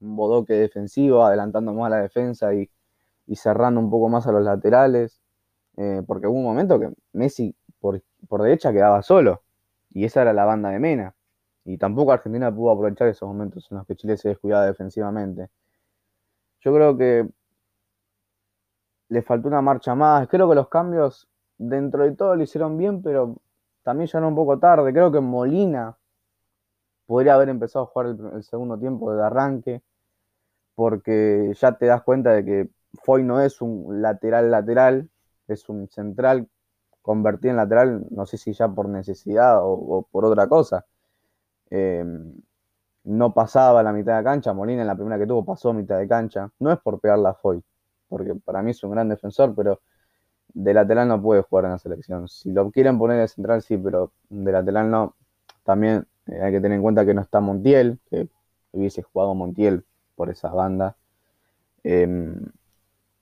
un 0.00 0.16
bodoque 0.16 0.54
defensivo, 0.54 1.24
adelantando 1.24 1.72
más 1.74 1.86
a 1.86 1.90
la 1.90 2.02
defensa 2.02 2.54
y, 2.54 2.70
cerrando 3.34 3.80
un 3.80 3.90
poco 3.90 4.08
más 4.08 4.26
a 4.26 4.32
los 4.32 4.42
laterales. 4.44 5.20
Eh, 5.76 6.02
porque 6.06 6.26
hubo 6.26 6.38
un 6.38 6.44
momento 6.44 6.78
que 6.80 6.90
Messi 7.12 7.54
por, 7.80 8.02
por 8.28 8.42
derecha 8.42 8.72
quedaba 8.72 9.02
solo 9.02 9.42
y 9.92 10.04
esa 10.04 10.22
era 10.22 10.32
la 10.32 10.44
banda 10.44 10.70
de 10.70 10.78
Mena. 10.78 11.14
Y 11.64 11.78
tampoco 11.78 12.12
Argentina 12.12 12.54
pudo 12.54 12.72
aprovechar 12.72 13.08
esos 13.08 13.28
momentos 13.28 13.70
en 13.70 13.78
los 13.78 13.86
que 13.86 13.96
Chile 13.96 14.16
se 14.16 14.30
descuidaba 14.30 14.66
defensivamente. 14.66 15.50
Yo 16.60 16.74
creo 16.74 16.96
que 16.96 17.28
le 19.10 19.22
faltó 19.22 19.48
una 19.48 19.60
marcha 19.60 19.94
más. 19.94 20.28
Creo 20.28 20.48
que 20.48 20.54
los 20.54 20.68
cambios 20.68 21.28
dentro 21.58 22.04
de 22.04 22.12
todo 22.12 22.36
lo 22.36 22.42
hicieron 22.42 22.78
bien, 22.78 23.02
pero 23.02 23.36
también 23.82 24.08
ya 24.08 24.18
un 24.20 24.34
poco 24.34 24.58
tarde. 24.58 24.92
Creo 24.92 25.12
que 25.12 25.20
Molina 25.20 25.96
podría 27.06 27.34
haber 27.34 27.48
empezado 27.48 27.84
a 27.84 27.88
jugar 27.88 28.06
el, 28.34 28.42
segundo 28.44 28.78
tiempo 28.78 29.12
de 29.12 29.22
arranque, 29.24 29.82
porque 30.74 31.52
ya 31.60 31.72
te 31.72 31.86
das 31.86 32.02
cuenta 32.02 32.32
de 32.32 32.44
que 32.44 32.70
Foy 33.02 33.24
no 33.24 33.40
es 33.40 33.60
un 33.60 34.00
lateral 34.00 34.50
lateral, 34.50 35.10
es 35.48 35.68
un 35.68 35.88
central 35.88 36.48
convertido 37.02 37.50
en 37.52 37.56
lateral, 37.56 38.06
no 38.10 38.26
sé 38.26 38.38
si 38.38 38.52
ya 38.52 38.68
por 38.68 38.88
necesidad 38.88 39.58
o, 39.62 40.06
por 40.10 40.24
otra 40.24 40.48
cosa. 40.48 40.86
Eh, 41.70 42.04
no 43.04 43.34
pasaba 43.34 43.82
la 43.82 43.92
mitad 43.92 44.18
de 44.18 44.24
cancha, 44.24 44.52
Molina 44.52 44.82
en 44.82 44.86
la 44.86 44.94
primera 44.94 45.18
que 45.18 45.26
tuvo 45.26 45.44
pasó 45.44 45.72
mitad 45.72 45.98
de 45.98 46.08
cancha. 46.08 46.50
No 46.60 46.72
es 46.72 46.78
por 46.78 47.00
pegarla 47.00 47.30
a 47.30 47.34
Foy, 47.34 47.62
porque 48.10 48.34
para 48.34 48.62
mí 48.62 48.72
es 48.72 48.84
un 48.84 48.90
gran 48.90 49.08
defensor, 49.08 49.54
pero 49.54 49.80
de 50.52 50.74
lateral 50.74 51.08
no 51.08 51.22
puede 51.22 51.42
jugar 51.42 51.64
en 51.66 51.70
la 51.70 51.78
selección. 51.78 52.28
Si 52.28 52.52
lo 52.52 52.70
quieren 52.70 52.98
poner 52.98 53.20
de 53.20 53.28
central, 53.28 53.62
sí, 53.62 53.78
pero 53.78 54.12
de 54.28 54.52
lateral 54.52 54.90
no. 54.90 55.16
También 55.64 56.06
eh, 56.26 56.42
hay 56.42 56.52
que 56.52 56.60
tener 56.60 56.76
en 56.76 56.82
cuenta 56.82 57.06
que 57.06 57.14
no 57.14 57.22
está 57.22 57.40
Montiel, 57.40 57.98
que 58.10 58.28
hubiese 58.72 59.02
jugado 59.02 59.34
Montiel 59.34 59.84
por 60.16 60.28
esa 60.28 60.50
banda. 60.50 60.96
Em, 61.84 62.36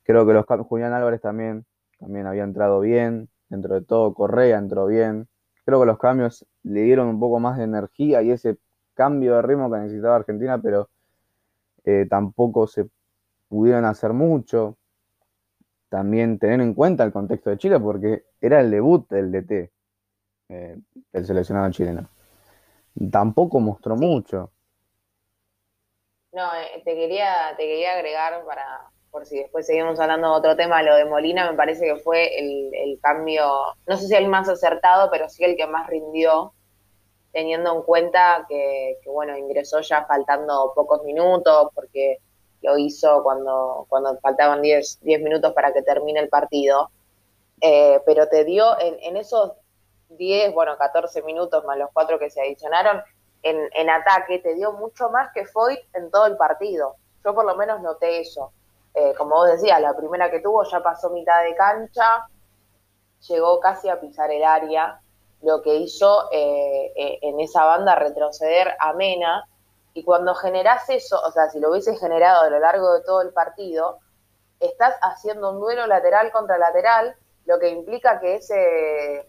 creo 0.04 0.26
que 0.26 0.32
los 0.32 0.46
Julián 0.46 0.94
Álvarez 0.94 1.20
también, 1.20 1.66
también 2.00 2.26
había 2.26 2.44
entrado 2.44 2.80
bien. 2.80 3.28
Dentro 3.50 3.74
de 3.74 3.82
todo, 3.82 4.14
Correa 4.14 4.58
entró 4.58 4.86
bien. 4.86 5.28
Creo 5.64 5.80
que 5.80 5.86
los 5.86 5.98
cambios 5.98 6.46
le 6.62 6.82
dieron 6.82 7.08
un 7.08 7.20
poco 7.20 7.38
más 7.40 7.58
de 7.58 7.64
energía 7.64 8.22
y 8.22 8.30
ese 8.30 8.58
cambio 8.94 9.36
de 9.36 9.42
ritmo 9.42 9.70
que 9.70 9.78
necesitaba 9.78 10.16
Argentina, 10.16 10.58
pero 10.60 10.88
eh, 11.84 12.06
tampoco 12.08 12.66
se 12.66 12.88
pudieron 13.48 13.84
hacer 13.84 14.12
mucho. 14.12 14.77
También 15.88 16.38
tener 16.38 16.60
en 16.60 16.74
cuenta 16.74 17.04
el 17.04 17.12
contexto 17.12 17.50
de 17.50 17.58
Chile, 17.58 17.80
porque 17.80 18.24
era 18.40 18.60
el 18.60 18.70
debut 18.70 19.08
del 19.08 19.32
DT, 19.32 19.70
eh, 20.50 20.76
el 21.12 21.26
seleccionado 21.26 21.70
chileno. 21.70 22.08
Tampoco 23.10 23.60
mostró 23.60 23.96
mucho. 23.96 24.52
No, 26.32 26.44
eh, 26.54 26.82
te 26.84 26.94
quería, 26.94 27.54
te 27.56 27.64
quería 27.64 27.94
agregar 27.94 28.44
para, 28.44 28.90
por 29.10 29.24
si 29.24 29.38
después 29.38 29.66
seguimos 29.66 29.98
hablando 29.98 30.30
de 30.30 30.38
otro 30.38 30.56
tema, 30.56 30.82
lo 30.82 30.94
de 30.94 31.06
Molina 31.06 31.50
me 31.50 31.56
parece 31.56 31.86
que 31.86 31.96
fue 31.96 32.38
el, 32.38 32.98
cambio, 33.00 33.46
no 33.86 33.96
sé 33.96 34.08
si 34.08 34.14
el 34.14 34.28
más 34.28 34.48
acertado, 34.48 35.10
pero 35.10 35.28
sí 35.28 35.44
el 35.44 35.56
que 35.56 35.66
más 35.66 35.88
rindió, 35.88 36.52
teniendo 37.32 37.74
en 37.74 37.82
cuenta 37.82 38.44
que, 38.48 38.98
que 39.02 39.08
bueno, 39.08 39.36
ingresó 39.38 39.80
ya 39.80 40.04
faltando 40.04 40.72
pocos 40.74 41.02
minutos, 41.04 41.70
porque 41.74 42.18
lo 42.62 42.78
hizo 42.78 43.22
cuando, 43.22 43.86
cuando 43.88 44.18
faltaban 44.20 44.62
10, 44.62 45.00
minutos 45.02 45.52
para 45.52 45.72
que 45.72 45.82
termine 45.82 46.20
el 46.20 46.28
partido, 46.28 46.90
eh, 47.60 48.00
pero 48.04 48.28
te 48.28 48.44
dio 48.44 48.78
en, 48.80 49.16
esos 49.16 49.52
10, 50.10 50.54
bueno, 50.54 50.76
14 50.76 51.22
minutos 51.22 51.64
más 51.64 51.78
los 51.78 51.90
cuatro 51.92 52.18
que 52.18 52.30
se 52.30 52.40
adicionaron, 52.40 53.02
en, 53.42 53.90
ataque 53.90 54.40
te 54.40 54.54
dio 54.54 54.72
mucho 54.72 55.10
más 55.10 55.32
que 55.32 55.46
Foyt 55.46 55.80
en 55.94 56.10
todo 56.10 56.26
el 56.26 56.36
partido. 56.36 56.96
Yo 57.24 57.34
por 57.34 57.44
lo 57.44 57.56
menos 57.56 57.80
noté 57.80 58.20
eso. 58.20 58.52
Eh, 58.94 59.14
como 59.16 59.36
vos 59.36 59.48
decías, 59.48 59.80
la 59.80 59.96
primera 59.96 60.30
que 60.30 60.40
tuvo 60.40 60.64
ya 60.64 60.82
pasó 60.82 61.10
mitad 61.10 61.44
de 61.44 61.54
cancha, 61.54 62.26
llegó 63.28 63.60
casi 63.60 63.88
a 63.88 64.00
pisar 64.00 64.30
el 64.30 64.42
área, 64.42 65.00
lo 65.42 65.62
que 65.62 65.76
hizo 65.76 66.28
eh, 66.32 67.18
en 67.22 67.38
esa 67.38 67.64
banda 67.64 67.94
retroceder 67.94 68.74
a 68.80 68.92
Mena, 68.94 69.48
y 69.98 70.04
cuando 70.04 70.32
generás 70.36 70.88
eso, 70.90 71.20
o 71.20 71.32
sea, 71.32 71.50
si 71.50 71.58
lo 71.58 71.70
hubieses 71.70 71.98
generado 71.98 72.42
a 72.42 72.50
lo 72.50 72.60
largo 72.60 72.94
de 72.94 73.02
todo 73.02 73.20
el 73.20 73.32
partido, 73.32 73.98
estás 74.60 74.94
haciendo 75.02 75.50
un 75.50 75.58
duelo 75.58 75.88
lateral 75.88 76.30
contra 76.30 76.56
lateral, 76.56 77.16
lo 77.46 77.58
que 77.58 77.70
implica 77.70 78.20
que 78.20 78.36
ese, 78.36 79.28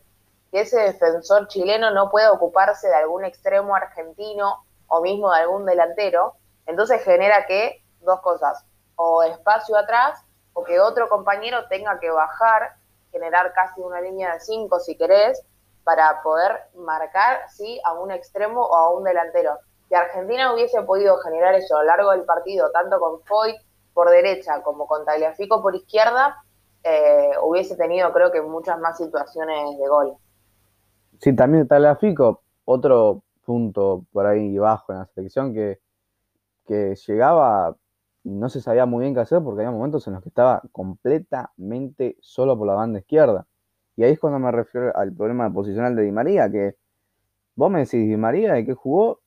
que 0.51 0.61
ese 0.61 0.79
defensor 0.81 1.47
chileno 1.47 1.89
no 1.89 2.11
puede 2.11 2.29
ocuparse 2.29 2.87
de 2.87 2.93
algún 2.93 3.25
extremo 3.25 3.75
argentino 3.75 4.63
o 4.85 5.01
mismo 5.01 5.31
de 5.31 5.39
algún 5.39 5.65
delantero. 5.65 6.35
Entonces 6.67 7.03
genera 7.03 7.47
que 7.47 7.83
dos 8.01 8.21
cosas, 8.21 8.63
o 8.95 9.23
espacio 9.23 9.75
atrás, 9.75 10.23
o 10.53 10.63
que 10.63 10.79
otro 10.79 11.09
compañero 11.09 11.67
tenga 11.67 11.99
que 11.99 12.11
bajar, 12.11 12.75
generar 13.11 13.53
casi 13.53 13.81
una 13.81 14.01
línea 14.01 14.33
de 14.33 14.39
cinco 14.39 14.79
si 14.79 14.95
querés, 14.95 15.43
para 15.83 16.21
poder 16.21 16.61
marcar 16.75 17.49
sí 17.49 17.81
a 17.83 17.93
un 17.93 18.11
extremo 18.11 18.61
o 18.61 18.75
a 18.75 18.93
un 18.93 19.03
delantero 19.03 19.57
si 19.89 19.95
Argentina 19.95 20.53
hubiese 20.53 20.81
podido 20.83 21.17
generar 21.17 21.55
eso 21.55 21.75
a 21.75 21.81
lo 21.81 21.87
largo 21.87 22.11
del 22.11 22.23
partido, 22.23 22.69
tanto 22.71 22.99
con 22.99 23.21
Foyt 23.23 23.55
por 23.93 24.09
derecha 24.11 24.61
como 24.61 24.85
con 24.85 25.03
Tagliafico 25.03 25.63
por 25.63 25.75
izquierda, 25.75 26.37
eh, 26.83 27.31
hubiese 27.43 27.75
tenido 27.75 28.13
creo 28.13 28.31
que 28.31 28.41
muchas 28.41 28.79
más 28.79 28.97
situaciones 28.97 29.77
de 29.79 29.87
gol. 29.87 30.13
Sí, 31.19 31.35
también 31.35 31.67
Tagliafico, 31.67 32.43
otro 32.65 33.23
punto 33.43 34.05
por 34.11 34.27
ahí 34.27 34.59
bajo 34.59 34.93
en 34.93 34.99
la 34.99 35.05
selección 35.07 35.55
que, 35.55 35.79
que 36.67 36.95
llegaba, 37.07 37.75
no 38.23 38.47
se 38.47 38.61
sabía 38.61 38.85
muy 38.85 39.01
bien 39.01 39.15
qué 39.15 39.21
hacer 39.21 39.41
porque 39.43 39.61
había 39.61 39.75
momentos 39.75 40.05
en 40.05 40.13
los 40.13 40.21
que 40.21 40.29
estaba 40.29 40.61
completamente 40.71 42.15
solo 42.21 42.55
por 42.55 42.67
la 42.67 42.75
banda 42.75 42.99
izquierda. 42.99 43.47
Y 43.95 44.03
ahí 44.03 44.11
es 44.11 44.19
cuando 44.19 44.37
me 44.37 44.51
refiero 44.51 44.95
al 44.95 45.11
problema 45.13 45.51
posicional 45.51 45.95
de 45.95 46.03
Di 46.03 46.11
María, 46.11 46.49
que 46.49 46.75
vos 47.55 47.71
me 47.71 47.79
decís, 47.79 48.07
Di 48.07 48.15
María, 48.17 48.53
¿de 48.53 48.65
qué 48.65 48.75
jugó? 48.75 49.19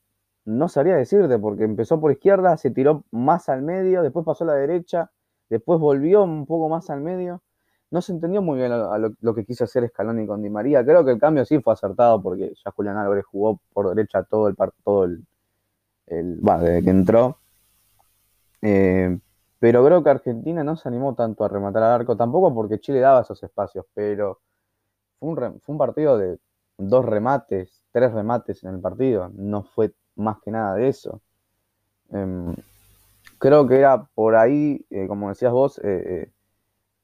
No 0.44 0.68
sabría 0.68 0.96
decirte, 0.96 1.38
porque 1.38 1.64
empezó 1.64 2.00
por 2.00 2.12
izquierda, 2.12 2.56
se 2.56 2.70
tiró 2.70 3.04
más 3.10 3.48
al 3.48 3.62
medio, 3.62 4.02
después 4.02 4.24
pasó 4.24 4.44
a 4.44 4.48
la 4.48 4.54
derecha, 4.54 5.10
después 5.48 5.78
volvió 5.78 6.24
un 6.24 6.46
poco 6.46 6.68
más 6.68 6.90
al 6.90 7.00
medio. 7.00 7.42
No 7.90 8.00
se 8.00 8.12
entendió 8.12 8.40
muy 8.40 8.58
bien 8.58 8.72
lo, 9.20 9.34
que 9.34 9.44
quiso 9.44 9.64
hacer 9.64 9.86
Scaloni 9.88 10.26
con 10.26 10.42
Di 10.42 10.48
María. 10.48 10.82
Creo 10.82 11.04
que 11.04 11.10
el 11.10 11.18
cambio 11.20 11.44
sí 11.44 11.60
fue 11.60 11.74
acertado 11.74 12.22
porque 12.22 12.54
ya 12.64 12.70
Julián 12.70 12.96
Álvarez 12.96 13.26
jugó 13.26 13.60
por 13.72 13.90
derecha 13.90 14.22
todo 14.22 14.48
el 14.48 14.56
todo 14.82 15.04
el, 15.04 15.26
desde 16.06 16.82
que 16.82 16.90
entró. 16.90 17.36
Eh, 18.62 19.18
pero 19.58 19.84
creo 19.84 20.02
que 20.02 20.10
Argentina 20.10 20.64
no 20.64 20.76
se 20.76 20.88
animó 20.88 21.14
tanto 21.14 21.44
a 21.44 21.48
rematar 21.48 21.82
al 21.82 22.00
arco, 22.00 22.16
tampoco 22.16 22.54
porque 22.54 22.80
Chile 22.80 23.00
daba 23.00 23.20
esos 23.20 23.42
espacios, 23.42 23.84
pero 23.94 24.40
fue 25.20 25.28
un, 25.28 25.60
fue 25.60 25.72
un 25.74 25.78
partido 25.78 26.16
de 26.16 26.38
dos 26.78 27.04
remates, 27.04 27.84
tres 27.92 28.12
remates 28.12 28.64
en 28.64 28.74
el 28.74 28.80
partido. 28.80 29.30
No 29.34 29.62
fue 29.62 29.92
más 30.16 30.38
que 30.40 30.50
nada 30.50 30.74
de 30.74 30.88
eso. 30.88 31.20
Em, 32.10 32.54
creo 33.38 33.66
que 33.66 33.78
era 33.78 34.04
por 34.14 34.36
ahí, 34.36 34.84
eh, 34.90 35.06
como 35.08 35.28
decías 35.28 35.52
vos, 35.52 35.78
eh, 35.78 35.82
eh, 35.84 36.30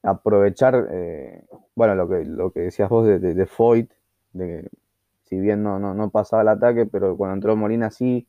aprovechar, 0.03 0.89
bueno, 1.75 1.95
lo 1.95 2.09
que, 2.09 2.25
lo 2.25 2.53
que 2.53 2.61
decías 2.61 2.89
vos 2.89 3.07
de, 3.07 3.19
de, 3.19 3.35
de 3.35 3.47
Foyt, 3.47 3.91
de 4.33 4.69
si 5.25 5.39
bien 5.41 5.63
no, 5.63 5.79
no, 5.79 6.11
pasaba 6.11 6.43
el 6.43 6.49
ataque, 6.49 6.87
pero 6.87 7.17
cuando 7.17 7.35
entró 7.35 7.57
Molina 7.57 7.91
sí. 7.91 8.27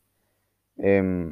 Em, 0.78 1.32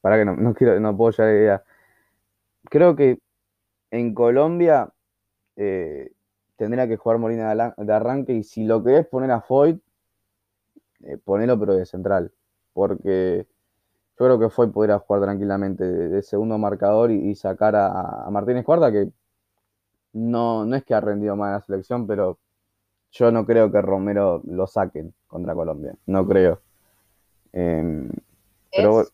para 0.00 0.16
que 0.16 0.24
no, 0.24 0.36
no, 0.36 0.54
quiero, 0.54 0.80
no 0.80 0.96
puedo 0.96 1.10
llegar 1.10 1.28
a 1.28 1.32
idea. 1.36 1.64
Creo 2.70 2.96
que 2.96 3.18
en 3.90 4.14
Colombia 4.14 4.92
tendría 6.56 6.88
que 6.88 6.96
jugar 6.96 7.18
Molina 7.18 7.74
de, 7.76 7.92
arranque 7.92 8.32
y 8.32 8.42
si 8.42 8.64
lo 8.64 8.82
querés 8.82 9.06
poner 9.06 9.30
a 9.30 9.40
Foyt, 9.40 9.80
eh, 11.06 11.18
ponelo 11.18 11.58
pero 11.58 11.74
de 11.74 11.86
central, 11.86 12.32
porque 12.72 13.46
yo 14.18 14.24
creo 14.24 14.38
que 14.38 14.48
fue 14.48 14.72
poder 14.72 14.96
jugar 14.98 15.22
tranquilamente 15.22 15.84
de, 15.84 16.22
segundo 16.22 16.58
marcador 16.58 17.10
y, 17.10 17.34
sacar 17.34 17.76
a, 17.76 18.26
Martínez 18.30 18.64
Cuarta, 18.64 18.90
que 18.90 19.10
no, 20.14 20.64
no 20.64 20.76
es 20.76 20.84
que 20.84 20.94
ha 20.94 21.00
rendido 21.00 21.36
mal 21.36 21.48
en 21.48 21.54
la 21.54 21.60
selección, 21.60 22.06
pero 22.06 22.38
yo 23.12 23.30
no 23.30 23.44
creo 23.44 23.70
que 23.70 23.80
Romero 23.82 24.40
lo 24.46 24.66
saquen 24.66 25.14
contra 25.26 25.54
Colombia, 25.54 25.94
no 26.06 26.26
creo. 26.26 26.60
Em, 27.52 28.10
eh, 28.72 29.06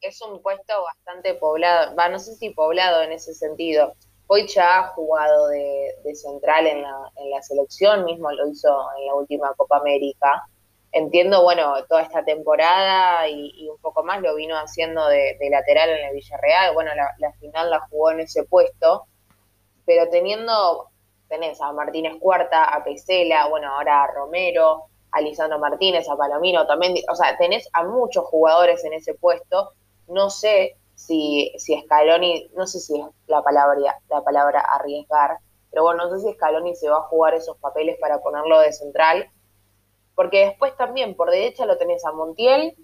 es, 0.00 0.22
un 0.22 0.42
puesto 0.42 0.72
bastante 0.82 1.34
poblado, 1.34 1.94
va, 1.94 2.08
no 2.08 2.18
sé 2.18 2.34
si 2.34 2.50
poblado 2.50 3.02
en 3.02 3.12
ese 3.12 3.34
sentido. 3.34 3.94
Hoy 4.26 4.46
ya 4.46 4.78
ha 4.78 4.86
jugado 4.88 5.48
de, 5.48 6.14
central 6.14 6.66
en 6.66 6.82
la, 6.82 7.12
en 7.16 7.30
la 7.30 7.42
selección, 7.42 8.04
mismo 8.04 8.30
lo 8.32 8.48
hizo 8.48 8.68
en 8.98 9.06
la 9.06 9.14
última 9.14 9.52
Copa 9.54 9.78
América. 9.78 10.48
Entiendo, 10.92 11.42
bueno, 11.42 11.74
toda 11.88 12.02
esta 12.02 12.24
temporada 12.24 13.28
y, 13.28 13.68
un 13.68 13.78
poco 13.78 14.02
más 14.02 14.20
lo 14.20 14.34
vino 14.34 14.56
haciendo 14.56 15.06
de, 15.06 15.36
lateral 15.50 15.90
en 15.90 16.08
el 16.08 16.14
Villarreal, 16.14 16.74
bueno, 16.74 16.90
la, 16.94 17.32
final 17.34 17.70
la 17.70 17.80
jugó 17.88 18.10
en 18.10 18.20
ese 18.20 18.44
puesto, 18.44 19.06
pero 19.86 20.08
teniendo, 20.08 20.88
tenés 21.28 21.60
a 21.60 21.72
Martínez 21.72 22.14
Cuarta, 22.20 22.64
a 22.64 22.82
Pesela, 22.84 23.48
bueno, 23.48 23.72
ahora 23.72 24.04
a 24.04 24.06
Romero, 24.08 24.84
a 25.12 25.20
Lisandro 25.20 25.58
Martínez, 25.58 26.08
a 26.08 26.16
Palomino 26.16 26.66
también, 26.66 26.94
o 27.10 27.14
sea, 27.14 27.36
tenés 27.36 27.68
a 27.72 27.84
muchos 27.84 28.24
jugadores 28.24 28.84
en 28.84 28.92
ese 28.92 29.14
puesto, 29.14 29.72
no 30.08 30.30
sé 30.30 30.76
si, 30.94 31.52
si 31.56 31.80
Scaloni, 31.80 32.50
no 32.54 32.66
sé 32.66 32.80
si 32.80 32.98
es 32.98 33.06
la 33.26 33.42
palabra, 33.42 34.00
la 34.08 34.22
palabra 34.22 34.60
arriesgar, 34.60 35.38
pero 35.70 35.84
bueno, 35.84 36.04
no 36.04 36.18
sé 36.18 36.26
si 36.26 36.34
Scaloni 36.34 36.74
se 36.74 36.88
va 36.88 36.98
a 36.98 37.02
jugar 37.02 37.34
esos 37.34 37.56
papeles 37.58 37.96
para 38.00 38.18
ponerlo 38.18 38.60
de 38.60 38.72
central, 38.72 39.30
porque 40.20 40.44
después 40.44 40.76
también 40.76 41.14
por 41.14 41.30
derecha 41.30 41.64
lo 41.64 41.78
tenés 41.78 42.04
a 42.04 42.12
Montiel 42.12 42.76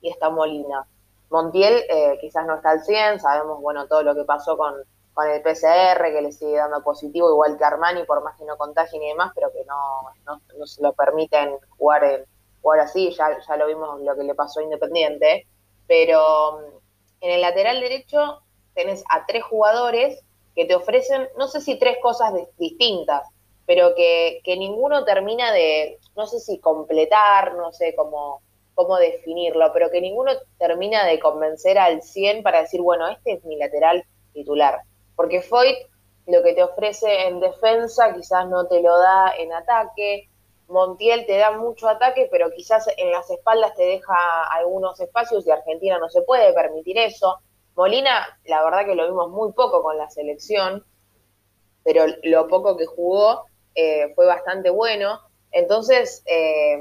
y 0.00 0.08
está 0.08 0.30
Molina. 0.30 0.86
Montiel 1.28 1.84
eh, 1.86 2.16
quizás 2.18 2.46
no 2.46 2.54
está 2.54 2.70
al 2.70 2.80
100, 2.80 3.20
sabemos, 3.20 3.60
bueno, 3.60 3.86
todo 3.86 4.02
lo 4.02 4.14
que 4.14 4.24
pasó 4.24 4.56
con, 4.56 4.72
con 5.12 5.28
el 5.28 5.42
PCR, 5.42 6.00
que 6.00 6.22
le 6.22 6.32
sigue 6.32 6.56
dando 6.56 6.82
positivo, 6.82 7.28
igual 7.28 7.58
que 7.58 7.64
Armani, 7.64 8.04
por 8.04 8.24
más 8.24 8.38
que 8.38 8.46
no 8.46 8.56
contagien 8.56 9.02
y 9.02 9.08
demás, 9.08 9.32
pero 9.34 9.52
que 9.52 9.66
no, 9.66 10.40
no, 10.56 10.66
se 10.66 10.82
lo 10.82 10.94
permiten 10.94 11.58
jugar, 11.76 12.04
en, 12.04 12.24
jugar 12.62 12.80
así, 12.80 13.10
ya, 13.10 13.38
ya 13.46 13.56
lo 13.58 13.66
vimos 13.66 14.00
lo 14.00 14.16
que 14.16 14.24
le 14.24 14.34
pasó 14.34 14.60
a 14.60 14.62
Independiente, 14.62 15.46
pero 15.86 16.52
mm, 16.52 17.24
en 17.26 17.30
el 17.32 17.42
lateral 17.42 17.82
derecho 17.82 18.40
tenés 18.72 19.04
a 19.10 19.26
tres 19.26 19.42
jugadores 19.44 20.24
que 20.54 20.64
te 20.64 20.74
ofrecen, 20.74 21.28
no 21.36 21.48
sé 21.48 21.60
si 21.60 21.78
tres 21.78 21.98
cosas 22.00 22.32
distintas, 22.56 23.28
pero 23.70 23.94
que, 23.94 24.40
que, 24.42 24.56
ninguno 24.56 25.04
termina 25.04 25.52
de, 25.52 26.00
no 26.20 26.26
sé 26.26 26.38
si 26.38 26.58
completar, 26.60 27.54
no 27.54 27.72
sé 27.72 27.94
cómo, 27.96 28.42
cómo 28.74 28.98
definirlo, 28.98 29.72
pero 29.72 29.90
que 29.90 30.02
ninguno 30.02 30.32
termina 30.58 31.06
de 31.06 31.18
convencer 31.18 31.78
al 31.78 32.02
100 32.02 32.42
para 32.42 32.60
decir, 32.60 32.82
bueno, 32.82 33.08
este 33.08 33.32
es 33.32 33.44
mi 33.44 33.56
lateral 33.56 34.04
titular. 34.34 34.82
Porque 35.16 35.40
Foyt 35.40 35.78
lo 36.26 36.42
que 36.42 36.52
te 36.52 36.62
ofrece 36.62 37.26
en 37.26 37.40
defensa 37.40 38.12
quizás 38.14 38.46
no 38.48 38.66
te 38.66 38.82
lo 38.82 38.98
da 38.98 39.32
en 39.38 39.52
ataque, 39.54 40.28
Montiel 40.68 41.24
te 41.26 41.38
da 41.38 41.52
mucho 41.52 41.88
ataque, 41.88 42.28
pero 42.30 42.50
quizás 42.50 42.86
en 42.98 43.10
las 43.10 43.28
espaldas 43.30 43.74
te 43.74 43.82
deja 43.82 44.44
algunos 44.50 45.00
espacios 45.00 45.46
y 45.46 45.50
Argentina 45.50 45.98
no 45.98 46.10
se 46.10 46.20
puede 46.20 46.52
permitir 46.52 46.98
eso. 46.98 47.40
Molina, 47.74 48.38
la 48.44 48.62
verdad 48.62 48.84
que 48.84 48.94
lo 48.94 49.06
vimos 49.06 49.30
muy 49.30 49.52
poco 49.52 49.82
con 49.82 49.96
la 49.96 50.10
selección, 50.10 50.84
pero 51.82 52.04
lo 52.24 52.46
poco 52.46 52.76
que 52.76 52.84
jugó 52.84 53.46
eh, 53.74 54.12
fue 54.14 54.26
bastante 54.26 54.68
bueno. 54.68 55.29
Entonces, 55.52 56.22
eh, 56.26 56.78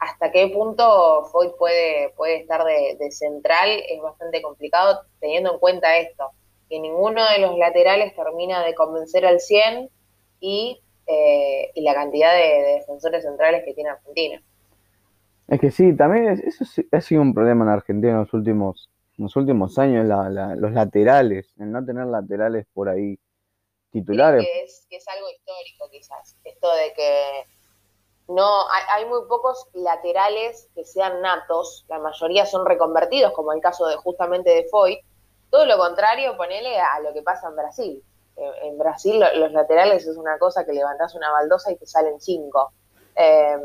hasta 0.00 0.32
qué 0.32 0.48
punto 0.48 1.28
Foy 1.30 1.52
puede, 1.58 2.10
puede 2.16 2.36
estar 2.36 2.64
de, 2.64 3.10
central 3.10 3.68
es 3.88 4.00
bastante 4.00 4.40
complicado 4.40 5.02
teniendo 5.20 5.52
en 5.52 5.58
cuenta 5.58 5.98
esto, 5.98 6.30
que 6.68 6.80
ninguno 6.80 7.22
de 7.30 7.38
los 7.38 7.58
laterales 7.58 8.14
termina 8.16 8.64
de 8.64 8.74
convencer 8.74 9.26
al 9.26 9.40
100 9.40 9.90
y, 10.40 10.80
eh, 11.06 11.70
y 11.74 11.82
la 11.82 11.94
cantidad 11.94 12.34
de, 12.34 12.78
defensores 12.78 13.24
centrales 13.24 13.62
que 13.64 13.74
tiene 13.74 13.90
Argentina. 13.90 14.42
Es 15.48 15.60
que 15.60 15.70
sí, 15.70 15.94
también 15.94 16.28
eso 16.28 16.64
ha 16.92 17.00
sido 17.00 17.20
un 17.20 17.34
problema 17.34 17.64
en 17.64 17.70
Argentina 17.70 18.12
en 18.12 18.18
los 18.20 18.32
últimos, 18.32 18.88
los 19.18 19.36
últimos 19.36 19.78
años, 19.78 20.06
los 20.06 20.72
laterales, 20.72 21.52
el 21.58 21.72
no 21.72 21.84
tener 21.84 22.06
laterales 22.06 22.66
por 22.72 22.88
ahí 22.88 23.18
titulares. 23.92 24.46
que, 24.46 24.62
es, 24.62 24.86
que 24.88 24.96
es 24.96 25.08
algo 25.08 25.28
histórico 25.28 25.90
quizás, 25.90 26.36
esto 26.44 26.68
de 26.74 26.92
que 26.94 27.59
no 28.30 28.70
hay, 28.70 29.04
muy 29.06 29.26
pocos 29.28 29.66
laterales 29.74 30.68
que 30.74 30.84
sean 30.84 31.20
natos, 31.20 31.84
la 31.88 31.98
mayoría 31.98 32.46
son 32.46 32.64
reconvertidos, 32.64 33.32
como 33.32 33.52
el 33.52 33.60
caso 33.60 33.86
de 33.86 33.96
justamente 33.96 34.50
de 34.50 34.68
Foy. 34.70 35.00
Todo 35.50 35.66
lo 35.66 35.76
contrario, 35.76 36.36
ponele 36.36 36.78
a 36.78 37.00
lo 37.00 37.12
que 37.12 37.22
pasa 37.22 37.48
en 37.48 37.56
Brasil. 37.56 38.04
En, 38.36 38.78
Brasil 38.78 39.22
los 39.34 39.52
laterales 39.52 40.06
es 40.06 40.16
una 40.16 40.38
cosa 40.38 40.64
que 40.64 40.72
levantás 40.72 41.14
una 41.14 41.30
baldosa 41.30 41.72
y 41.72 41.76
te 41.76 41.86
salen 41.86 42.20
cinco. 42.20 42.72
Em, 43.16 43.60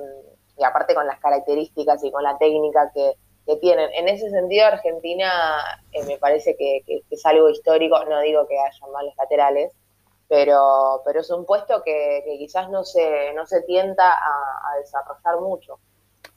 y 0.58 0.64
aparte 0.64 0.96
con 0.96 1.06
las 1.06 1.20
características 1.20 2.04
y 2.04 2.12
con 2.12 2.24
la 2.24 2.38
técnica 2.38 2.92
que, 2.94 3.14
tienen. 3.62 3.92
En 3.94 4.10
ese 4.10 4.32
sentido, 4.32 4.66
Argentina 4.66 5.32
eh, 5.92 6.04
me 6.08 6.18
parece 6.18 6.58
que, 6.58 6.82
es 7.08 7.26
algo 7.28 7.48
histórico. 7.50 8.04
No 8.06 8.20
digo 8.22 8.48
que 8.48 8.58
haya 8.60 8.88
malos 8.92 9.14
laterales, 9.18 9.72
pero, 10.28 11.02
pero 11.06 11.20
es 11.20 11.30
un 11.30 11.46
puesto 11.46 11.82
que, 11.84 12.24
quizás 12.40 12.70
no 12.70 12.84
se, 12.84 13.34
no 13.34 13.46
se 13.46 13.62
tienta 13.64 14.12
a, 14.12 14.78
desarrollar 14.80 15.40
mucho. 15.42 15.80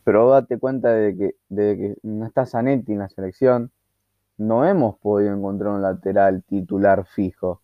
Pero 0.04 0.30
date 0.30 0.58
cuenta 0.58 0.90
de 0.90 1.16
que, 1.16 1.36
de 1.48 1.76
que 1.76 1.96
no 2.02 2.26
está 2.26 2.46
Zanetti 2.46 2.92
en 2.92 2.98
la 3.00 3.08
selección, 3.08 3.72
no 4.36 4.64
hemos 4.64 4.98
podido 4.98 5.34
encontrar 5.34 5.72
un 5.72 5.82
lateral 5.82 6.42
titular 6.44 7.06
fijo. 7.06 7.60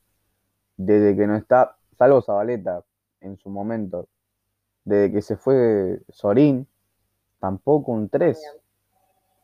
Desde 0.76 1.16
que 1.16 1.26
no 1.26 1.36
está, 1.36 1.76
salvo 1.96 2.20
Zabaleta 2.20 2.82
en 3.20 3.36
su 3.38 3.48
momento, 3.48 4.08
desde 4.84 5.12
que 5.12 5.22
se 5.22 5.36
fue 5.36 6.00
Sorín, 6.10 6.66
tampoco 7.38 7.92
un 7.92 8.08
3. 8.08 8.40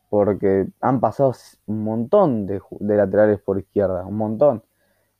Porque 0.09 0.67
han 0.81 0.99
pasado 0.99 1.33
un 1.67 1.83
montón 1.83 2.45
de, 2.45 2.61
de 2.79 2.97
laterales 2.97 3.39
por 3.39 3.57
izquierda, 3.57 4.05
un 4.05 4.17
montón. 4.17 4.63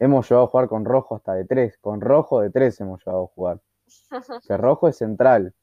Hemos 0.01 0.27
llegado 0.27 0.45
a 0.45 0.47
jugar 0.47 0.67
con 0.67 0.83
rojo 0.83 1.15
hasta 1.15 1.35
de 1.35 1.45
tres. 1.45 1.77
Con 1.77 2.01
rojo 2.01 2.41
de 2.41 2.49
tres 2.49 2.81
hemos 2.81 3.05
llegado 3.05 3.25
a 3.25 3.27
jugar. 3.27 3.61
Que 4.47 4.57
rojo 4.57 4.87
es 4.87 4.97
central. 4.97 5.53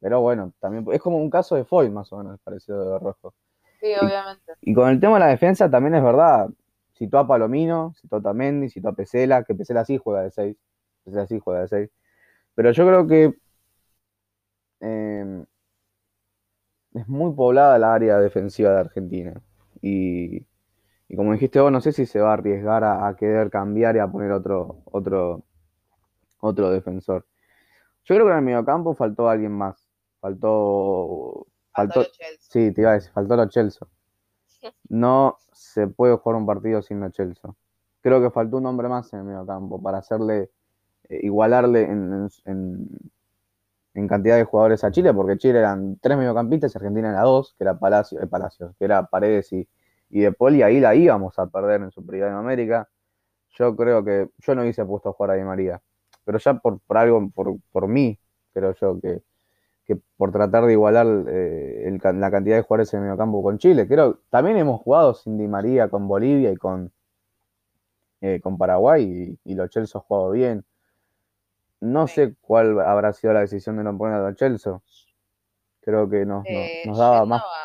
Pero 0.00 0.20
bueno, 0.20 0.52
también 0.58 0.84
es 0.90 1.00
como 1.00 1.18
un 1.18 1.30
caso 1.30 1.54
de 1.54 1.64
Foy, 1.64 1.90
más 1.90 2.12
o 2.12 2.18
menos, 2.18 2.40
parecido 2.40 2.92
de 2.92 2.98
rojo. 2.98 3.34
Sí, 3.78 3.92
obviamente. 3.94 4.52
Y, 4.62 4.74
con 4.74 4.88
el 4.88 4.98
tema 4.98 5.14
de 5.14 5.20
la 5.20 5.26
defensa 5.28 5.70
también 5.70 5.94
es 5.94 6.02
verdad. 6.02 6.48
Citó 6.94 7.18
a 7.18 7.28
Palomino, 7.28 7.94
citó 8.00 8.16
a 8.16 8.20
Tamendi, 8.22 8.68
citó 8.68 8.88
a 8.88 8.94
Pesela, 8.94 9.44
que 9.44 9.54
Pesela 9.54 9.84
sí 9.84 9.96
juega 9.96 10.22
de 10.22 10.32
seis. 10.32 10.56
Pesela 11.04 11.28
sí 11.28 11.38
juega 11.38 11.60
de 11.60 11.68
seis. 11.68 11.90
Pero 12.56 12.72
yo 12.72 12.86
creo 12.88 13.06
que 13.06 13.34
em, 14.80 15.46
es 16.94 17.06
muy 17.06 17.32
poblada 17.32 17.78
la 17.78 17.94
área 17.94 18.18
defensiva 18.18 18.72
de 18.72 18.80
Argentina. 18.80 19.40
Y 19.80 20.44
y 21.14 21.16
como 21.16 21.32
dijiste 21.32 21.60
vos, 21.60 21.70
no 21.70 21.80
sé 21.80 21.92
si 21.92 22.06
se 22.06 22.20
va 22.20 22.30
a 22.30 22.32
arriesgar 22.32 22.82
a, 22.82 23.14
querer 23.16 23.48
cambiar 23.48 23.94
y 23.94 24.00
a 24.00 24.08
poner 24.08 24.32
otro, 24.32 24.82
otro, 24.86 25.44
otro 26.40 26.70
defensor. 26.70 27.24
Yo 28.02 28.16
creo 28.16 28.26
que 28.26 28.32
en 28.32 28.38
el 28.38 28.44
mediocampo 28.44 28.94
faltó 28.94 29.28
alguien 29.28 29.52
más. 29.52 29.88
Faltó. 30.18 31.46
Faltó, 31.72 32.04
sí, 32.40 32.72
te 32.72 32.80
iba 32.80 32.90
a 32.90 32.94
decir, 32.94 33.12
faltó 33.12 33.36
la 33.36 33.48
Chelsea. 33.48 33.86
No 34.88 35.36
se 35.52 35.86
puede 35.86 36.16
jugar 36.16 36.36
un 36.36 36.46
partido 36.46 36.82
sin 36.82 36.98
la 36.98 37.12
Chelsea. 37.12 37.48
Creo 38.00 38.20
que 38.20 38.30
faltó 38.30 38.56
un 38.56 38.66
hombre 38.66 38.88
más 38.88 39.12
en 39.12 39.20
el 39.20 39.24
mediocampo 39.26 39.80
para 39.80 39.98
hacerle, 39.98 40.50
eh, 41.08 41.20
igualarle 41.22 41.82
en, 41.82 42.28
en, 42.44 44.08
cantidad 44.08 44.36
de 44.36 44.44
jugadores 44.44 44.82
a 44.82 44.90
Chile, 44.90 45.14
porque 45.14 45.38
Chile 45.38 45.60
eran 45.60 45.96
tres 46.00 46.18
mediocampistas 46.18 46.74
y 46.74 46.78
Argentina 46.78 47.10
era 47.10 47.22
dos, 47.22 47.54
que 47.56 47.62
era 47.62 47.78
Palacio, 47.78 48.20
eh, 48.20 48.26
Palacios, 48.26 48.74
que 48.76 48.84
era 48.86 49.06
Paredes 49.06 49.52
y, 49.52 49.68
y 50.10 50.20
de 50.20 50.32
Poli 50.32 50.62
ahí 50.62 50.80
la 50.80 50.94
íbamos 50.94 51.38
a 51.38 51.46
perder 51.46 51.82
en 51.82 51.90
Superliga 51.90 52.28
en 52.28 52.34
América. 52.34 52.88
Yo 53.50 53.76
creo 53.76 54.04
que 54.04 54.30
yo 54.38 54.54
no 54.54 54.62
hubiese 54.62 54.84
puesto 54.84 55.10
a 55.10 55.12
jugar 55.12 55.32
a 55.32 55.34
Di 55.34 55.44
María, 55.44 55.80
pero 56.24 56.38
ya 56.38 56.54
por, 56.54 56.80
algo, 56.90 57.30
por, 57.30 57.56
por 57.72 57.88
mí, 57.88 58.18
creo 58.52 58.74
yo 58.74 59.00
que, 59.00 59.22
que 59.84 59.96
por 60.16 60.32
tratar 60.32 60.64
de 60.64 60.72
igualar 60.72 61.06
eh, 61.28 61.98
la 62.02 62.30
cantidad 62.30 62.56
de 62.56 62.62
jugadores 62.62 62.92
en 62.94 63.00
el 63.00 63.04
mediocampo 63.04 63.42
con 63.42 63.58
Chile. 63.58 63.86
Creo 63.86 64.20
también 64.30 64.56
hemos 64.56 64.80
jugado 64.80 65.14
sin 65.14 65.38
Di 65.38 65.46
María 65.46 65.88
con 65.88 66.08
Bolivia 66.08 66.50
y 66.50 66.56
con, 66.56 66.92
eh, 68.20 68.40
con 68.40 68.56
Paraguay 68.56 69.38
y, 69.44 69.54
los 69.54 69.70
Chelsea 69.70 70.00
han 70.00 70.06
jugado 70.06 70.30
bien. 70.30 70.64
No 71.80 72.06
sé 72.06 72.34
cuál 72.40 72.80
habrá 72.80 73.12
sido 73.12 73.34
la 73.34 73.40
decisión 73.40 73.76
de 73.76 73.84
no 73.84 73.96
poner 73.96 74.16
a 74.16 74.30
los 74.30 74.36
Chelsea. 74.36 74.80
Creo 75.80 76.08
que 76.08 76.24
nos, 76.24 76.44
nos, 76.86 76.96
daba 76.96 77.22
eh, 77.22 77.26
más. 77.26 77.42
A 77.42 77.63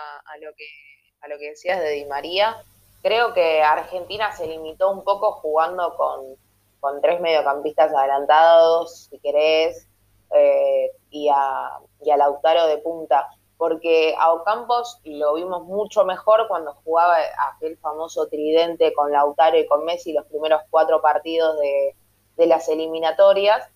lo 1.30 1.38
que 1.38 1.52
decías 1.52 1.80
de 1.80 1.92
Di 1.92 2.06
María, 2.06 2.62
creo 3.02 3.34
que 3.34 3.62
Argentina 3.62 4.32
se 4.36 4.48
limitó 4.48 4.92
un 4.92 5.04
poco 5.04 5.32
jugando 5.34 5.96
con, 5.96 6.36
con 6.80 7.02
tres 7.02 7.22
mediocampistas 7.22 7.94
adelantados, 7.94 9.08
si 9.10 9.20
querés, 9.20 9.88
eh, 10.34 10.92
y, 11.10 11.30
a, 11.30 11.80
y 12.02 12.12
a 12.12 12.18
Lautaro 12.18 12.68
de 12.68 12.80
punta, 12.80 13.30
porque 13.58 14.16
a 14.18 14.34
Ocampos 14.34 15.00
lo 15.04 15.36
vimos 15.36 15.64
mucho 15.64 16.04
mejor 16.06 16.48
cuando 16.48 16.74
jugaba 16.84 17.18
aquel 17.56 17.78
famoso 17.78 18.28
tridente 18.28 18.94
con 18.94 19.12
Lautaro 19.12 19.58
y 19.58 19.68
con 19.68 19.86
Messi 19.86 20.14
los 20.14 20.26
primeros 20.26 20.62
cuatro 20.70 21.02
partidos 21.02 21.58
de, 21.60 21.96
de 22.38 22.48
las 22.48 22.68
eliminatorias, 22.70 23.68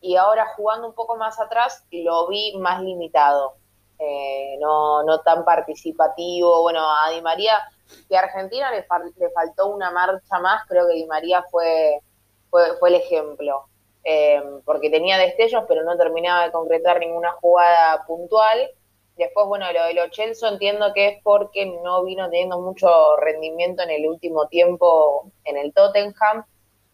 y 0.00 0.16
ahora 0.16 0.46
jugando 0.56 0.88
un 0.88 0.94
poco 0.94 1.16
más 1.16 1.38
atrás 1.38 1.84
lo 1.90 2.28
vi 2.28 2.56
más 2.56 2.80
limitado. 2.82 3.59
Eh, 4.02 4.56
no, 4.58 5.04
tan 5.24 5.44
participativo. 5.44 6.62
Bueno, 6.62 6.80
a 6.80 7.10
Di 7.10 7.20
María, 7.20 7.60
que 8.08 8.16
a 8.16 8.20
Argentina 8.20 8.70
le, 8.72 8.84
faltó 8.84 9.68
una 9.68 9.90
marcha 9.90 10.38
más, 10.40 10.66
creo 10.66 10.88
que 10.88 10.94
Di 10.94 11.06
María 11.06 11.42
fue, 11.50 12.00
fue, 12.48 12.76
fue 12.78 12.88
el 12.88 12.94
ejemplo. 12.96 13.66
Eh, 14.02 14.42
porque 14.64 14.88
tenía 14.88 15.18
destellos, 15.18 15.64
pero 15.68 15.84
no 15.84 15.96
terminaba 15.98 16.44
de 16.44 16.52
concretar 16.52 16.98
ninguna 16.98 17.32
jugada 17.32 18.04
puntual. 18.06 18.70
Después, 19.16 19.46
bueno, 19.46 19.70
lo 19.72 19.84
de 19.84 19.92
los 19.94 20.10
Chelsea 20.10 20.48
entiendo 20.48 20.94
que 20.94 21.08
es 21.08 21.22
porque 21.22 21.66
no 21.66 22.02
vino 22.04 22.30
teniendo 22.30 22.58
mucho 22.58 22.88
rendimiento 23.18 23.82
en 23.82 23.90
el 23.90 24.06
último 24.06 24.48
tiempo 24.48 25.30
en 25.44 25.58
el 25.58 25.74
Tottenham. 25.74 26.46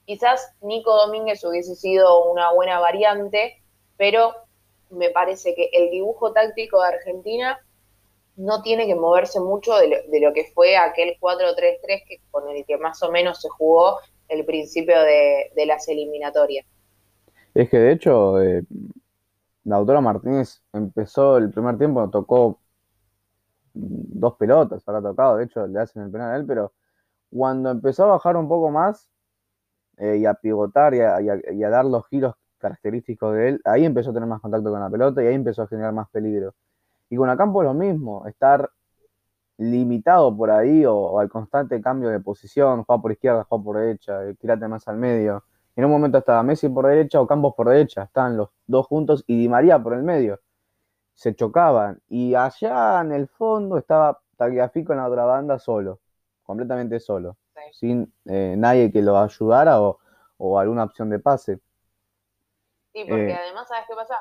Quizás 0.06 0.52
Nico 0.60 0.96
Domínguez 0.96 1.44
hubiese 1.44 1.76
sido 1.76 2.24
una 2.24 2.52
buena 2.52 2.80
variante, 2.80 3.62
pero 3.96 4.34
me 4.90 5.10
parece 5.10 5.54
que 5.54 5.70
el 5.72 5.90
dibujo 5.90 6.32
táctico 6.32 6.80
de 6.80 6.88
Argentina 6.88 7.58
no 8.36 8.62
tiene 8.62 8.86
que 8.86 8.94
moverse 8.94 9.40
mucho 9.40 9.74
de 9.76 10.20
lo, 10.20 10.32
que 10.32 10.44
fue 10.54 10.76
aquel 10.76 11.16
4-3-3 11.20 12.04
que, 12.06 12.20
con 12.30 12.48
el 12.50 12.64
que 12.66 12.76
más 12.76 13.02
o 13.02 13.10
menos 13.10 13.40
se 13.40 13.48
jugó 13.48 13.98
el 14.28 14.44
principio 14.44 14.94
de, 15.00 15.66
las 15.66 15.88
eliminatorias. 15.88 16.66
Es 17.54 17.70
que 17.70 17.78
de 17.78 17.92
hecho, 17.92 18.42
eh, 18.42 18.62
Lautaro 19.64 20.02
Martínez 20.02 20.62
empezó 20.72 21.38
el 21.38 21.50
primer 21.50 21.78
tiempo, 21.78 22.08
tocó 22.10 22.60
dos 23.72 24.34
pelotas, 24.36 24.86
habrá 24.86 25.02
tocado, 25.02 25.36
de 25.36 25.44
hecho 25.44 25.66
le 25.66 25.80
hacen 25.80 26.02
el 26.02 26.10
penal 26.10 26.32
a 26.32 26.36
él, 26.36 26.44
pero 26.46 26.72
cuando 27.30 27.70
empezó 27.70 28.04
a 28.04 28.08
bajar 28.08 28.36
un 28.36 28.48
poco 28.48 28.70
más 28.70 29.08
eh, 29.98 30.18
y 30.18 30.26
a 30.26 30.34
pivotar 30.34 30.94
y 30.94 31.00
a, 31.00 31.70
dar 31.70 31.84
los 31.84 32.06
giros 32.08 32.34
característicos 32.58 33.34
de 33.34 33.48
él, 33.50 33.60
ahí 33.64 33.84
empezó 33.84 34.10
a 34.10 34.14
tener 34.14 34.28
más 34.28 34.40
contacto 34.40 34.70
con 34.70 34.80
la 34.80 34.90
pelota 34.90 35.22
y 35.22 35.26
ahí 35.26 35.34
empezó 35.34 35.62
a 35.62 35.66
generar 35.68 35.92
más 35.92 36.08
peligro. 36.10 36.54
Y 37.10 37.16
con 37.16 37.30
Acampo 37.30 37.62
es 37.62 37.66
lo 37.66 37.74
mismo, 37.74 38.26
estar 38.26 38.70
limitado 39.58 40.36
por 40.36 40.50
ahí 40.50 40.84
o, 40.84 41.18
al 41.18 41.28
constante 41.28 41.80
cambio 41.80 42.08
de 42.10 42.20
posición, 42.20 42.84
juega 42.84 43.02
por 43.02 43.12
izquierda, 43.12 43.44
juega 43.48 43.64
por 43.64 43.78
derecha, 43.78 44.24
eh, 44.24 44.34
tirate 44.34 44.68
más 44.68 44.86
al 44.88 44.96
medio. 44.96 45.44
En 45.76 45.84
un 45.84 45.90
momento 45.90 46.18
estaba 46.18 46.42
Messi 46.42 46.68
por 46.68 46.86
derecha 46.86 47.20
o 47.20 47.26
Campos 47.26 47.54
por 47.56 47.68
derecha, 47.68 48.04
estaban 48.04 48.36
los 48.36 48.50
dos 48.66 48.86
juntos 48.86 49.24
y 49.26 49.38
Di 49.38 49.48
María 49.48 49.82
por 49.82 49.94
el 49.94 50.02
medio. 50.02 50.40
Se 51.14 51.34
chocaban 51.34 52.00
y 52.08 52.34
allá 52.34 53.00
en 53.00 53.12
el 53.12 53.28
fondo 53.28 53.78
estaba 53.78 54.20
Tagliafico 54.36 54.92
en 54.92 54.98
la 54.98 55.08
otra 55.08 55.24
banda 55.24 55.58
solo, 55.58 56.00
completamente 56.44 57.00
solo, 57.00 57.36
sin 57.72 58.12
eh, 58.26 58.54
nadie 58.56 58.92
que 58.92 59.02
lo 59.02 59.18
ayudara 59.18 59.80
o, 59.80 59.98
alguna 60.58 60.84
opción 60.84 61.10
de 61.10 61.18
pase. 61.18 61.60
Sí, 62.96 63.04
porque 63.04 63.28
eh, 63.28 63.38
además, 63.38 63.68
¿sabes 63.68 63.84
qué 63.86 63.94
pasa? 63.94 64.18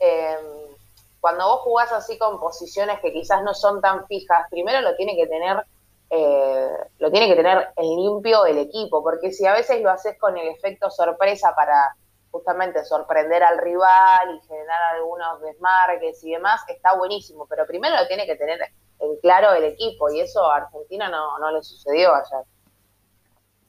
Eh, 0.00 0.74
cuando 1.20 1.46
vos 1.46 1.60
jugás 1.60 1.92
así 1.92 2.16
con 2.16 2.40
posiciones 2.40 2.98
que 3.00 3.12
quizás 3.12 3.42
no 3.42 3.52
son 3.52 3.82
tan 3.82 4.06
fijas, 4.06 4.46
primero 4.50 4.80
lo 4.80 4.96
tiene 4.96 5.14
que 5.14 5.26
tener, 5.26 5.62
eh, 6.08 6.70
lo 7.00 7.10
tiene 7.10 7.28
que 7.28 7.36
tener 7.36 7.68
en 7.76 7.84
limpio 7.84 8.46
el 8.46 8.56
equipo, 8.56 9.02
porque 9.02 9.30
si 9.30 9.44
a 9.44 9.52
veces 9.52 9.82
lo 9.82 9.90
haces 9.90 10.18
con 10.18 10.38
el 10.38 10.48
efecto 10.48 10.90
sorpresa 10.90 11.54
para 11.54 11.94
justamente 12.30 12.82
sorprender 12.86 13.42
al 13.42 13.58
rival 13.58 14.36
y 14.36 14.46
generar 14.46 14.94
algunos 14.94 15.42
desmarques 15.42 16.24
y 16.24 16.30
demás, 16.30 16.62
está 16.68 16.96
buenísimo, 16.96 17.44
pero 17.46 17.66
primero 17.66 17.94
lo 17.94 18.06
tiene 18.06 18.24
que 18.24 18.36
tener 18.36 18.58
en 19.00 19.16
claro 19.20 19.52
el 19.52 19.64
equipo, 19.64 20.10
y 20.10 20.20
eso 20.20 20.50
a 20.50 20.56
Argentina 20.56 21.10
no, 21.10 21.38
no 21.38 21.50
le 21.50 21.62
sucedió 21.62 22.14
ayer. 22.14 22.46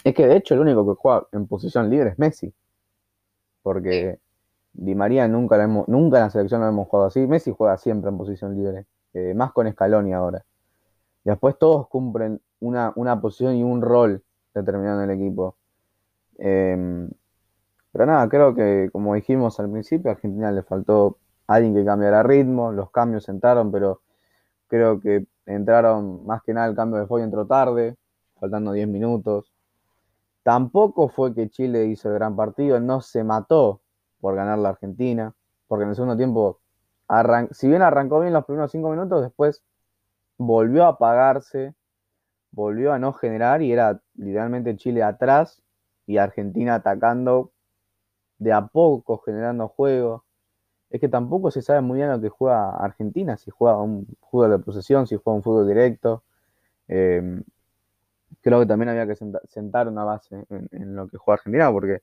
Es 0.06 0.16
que 0.16 0.26
de 0.26 0.38
hecho 0.38 0.54
el 0.54 0.62
único 0.62 0.86
que 0.86 1.02
juega 1.02 1.28
en 1.34 1.46
posición 1.46 1.90
libre 1.90 2.12
es 2.12 2.20
Messi, 2.20 2.54
porque 3.62 4.20
Di 4.78 4.94
María 4.94 5.28
nunca, 5.28 5.66
nunca 5.68 6.18
en 6.18 6.24
la 6.24 6.30
selección 6.30 6.62
lo 6.62 6.68
hemos 6.68 6.88
jugado 6.88 7.08
así. 7.08 7.26
Messi 7.26 7.54
juega 7.56 7.78
siempre 7.78 8.10
en 8.10 8.18
posición 8.18 8.56
libre, 8.56 8.86
eh, 9.14 9.34
más 9.34 9.54
con 9.54 9.72
Scaloni 9.72 10.14
ahora. 10.14 10.44
Después 11.24 11.58
todos 11.58 11.88
cumplen 11.88 12.42
una, 12.60 13.22
posición 13.22 13.56
y 13.56 13.64
un 13.64 13.82
rol 13.82 14.22
determinado 14.54 15.02
en 15.02 15.10
el 15.10 15.20
equipo. 15.20 15.56
Em, 16.38 17.10
pero 17.92 18.06
nada, 18.06 18.28
creo 18.28 18.54
que 18.54 18.90
como 18.92 19.16
dijimos 19.16 19.60
al 19.60 19.72
principio, 19.72 20.12
a 20.12 20.14
Argentina 20.16 20.52
le 20.52 20.64
faltó 20.64 21.18
alguien 21.48 21.74
que 21.74 21.86
cambiara 21.86 22.24
ritmo, 22.24 22.72
los 22.72 22.92
cambios 22.92 23.30
entraron, 23.30 23.72
pero 23.72 24.02
creo 24.68 25.00
que 25.00 25.26
entraron 25.46 26.26
más 26.26 26.44
que 26.44 26.54
nada 26.54 26.68
el 26.68 26.76
cambio 26.76 27.00
de 27.00 27.08
Foy 27.08 27.22
entró 27.24 27.46
tarde, 27.48 27.96
faltando 28.40 28.74
10 28.74 28.88
minutos. 28.90 29.54
Tampoco 30.44 31.08
fue 31.08 31.34
que 31.34 31.50
Chile 31.50 31.86
hizo 31.86 32.10
el 32.10 32.16
gran 32.16 32.36
partido, 32.36 32.80
no 32.80 33.02
se 33.02 33.24
mató 33.24 33.82
por 34.26 34.34
ganar 34.34 34.58
la 34.58 34.70
Argentina, 34.70 35.36
porque 35.68 35.84
en 35.84 35.90
el 35.90 35.96
segundo 35.96 36.18
tiempo, 36.18 36.60
si 37.52 37.68
bien 37.68 37.84
arrancó 37.84 38.22
bien 38.22 38.34
los 38.34 38.44
primeros 38.44 38.72
cinco 38.72 38.90
minutos, 38.90 39.22
después 39.22 39.64
volvió 40.40 40.86
a 40.86 40.88
apagarse, 40.88 41.76
volvió 42.50 42.92
a 42.92 42.98
no 42.98 43.14
generar 43.14 43.62
y 43.62 43.72
era 43.72 44.02
literalmente 44.16 44.76
Chile 44.78 45.04
atrás 45.04 45.62
y 46.08 46.18
Argentina 46.18 46.74
atacando 46.74 47.52
de 48.40 48.52
a 48.52 48.66
poco, 48.66 49.20
generando 49.20 49.68
juego. 49.68 50.26
Es 50.90 51.00
que 51.00 51.08
tampoco 51.08 51.52
se 51.52 51.62
sabe 51.62 51.82
muy 51.82 51.98
bien 51.98 52.10
lo 52.10 52.20
que 52.20 52.30
juega 52.30 52.72
Argentina, 52.72 53.38
si 53.38 53.52
juega 53.52 53.80
un 53.80 54.08
fútbol 54.32 54.50
de 54.50 54.58
posesión, 54.58 55.06
si 55.06 55.18
juega 55.18 55.38
un 55.38 55.44
fútbol 55.44 55.68
directo. 55.68 56.24
Em, 56.88 57.44
creo 58.42 58.60
que 58.60 58.66
también 58.66 58.90
había 58.90 59.06
que 59.06 59.16
sentar 59.50 59.88
una 59.88 60.04
base 60.04 60.48
en, 60.50 60.68
en, 60.72 60.96
lo 60.96 61.08
que 61.08 61.18
juega 61.20 61.36
Argentina, 61.36 61.72
porque 61.72 62.02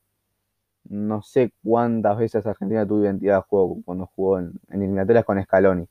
no 0.88 1.22
sé 1.22 1.52
cuántas 1.62 2.18
veces 2.18 2.46
Argentina 2.46 2.86
tuvo 2.86 3.04
identidad 3.04 3.36
de 3.36 3.42
juego 3.42 3.78
cuando 3.84 4.10
jugó 4.14 4.38
en, 4.38 4.52
eliminatorias 4.70 5.24
con 5.24 5.42
Scaloni. 5.42 5.88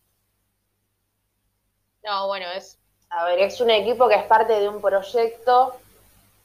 No, 2.04 2.28
bueno, 2.28 2.46
es, 2.56 2.80
a 3.10 3.26
ver, 3.26 3.40
es 3.40 3.62
un 3.62 3.70
equipo 3.70 4.08
que 4.08 4.16
es 4.16 4.24
parte 4.24 4.54
de 4.54 4.68
un 4.68 4.82
proyecto 4.82 5.76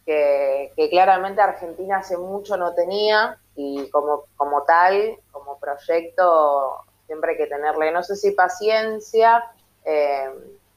que, 0.05 0.89
claramente 0.91 1.41
Argentina 1.41 1.99
hace 1.99 2.17
mucho 2.17 2.57
no 2.57 2.75
tenía 2.75 3.39
y 3.57 3.91
como, 3.91 4.25
como 4.37 4.63
tal, 4.63 5.17
como 5.33 5.59
proyecto, 5.59 6.85
siempre 7.07 7.33
hay 7.33 7.37
que 7.39 7.47
tenerle, 7.47 7.91
no 7.91 8.03
sé 8.03 8.15
si 8.15 8.31
paciencia, 8.31 9.45
eh, 9.85 10.31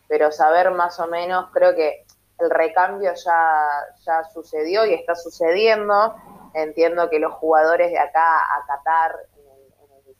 pero 0.07 0.31
saber 0.31 0.71
más 0.71 0.99
o 0.99 1.07
menos, 1.07 1.49
creo 1.51 1.75
que 1.75 2.05
el 2.39 2.49
recambio 2.49 3.13
ya, 3.13 3.85
ya 4.05 4.23
sucedió 4.33 4.85
y 4.85 4.93
está 4.93 5.13
sucediendo. 5.13 6.15
Entiendo 6.53 7.09
que 7.09 7.19
los 7.19 7.33
jugadores 7.33 7.91
de 7.91 7.99
acá 7.99 8.37
a 8.37 8.65
Qatar 8.65 9.15
en 9.35 10.09
el, 10.09 10.15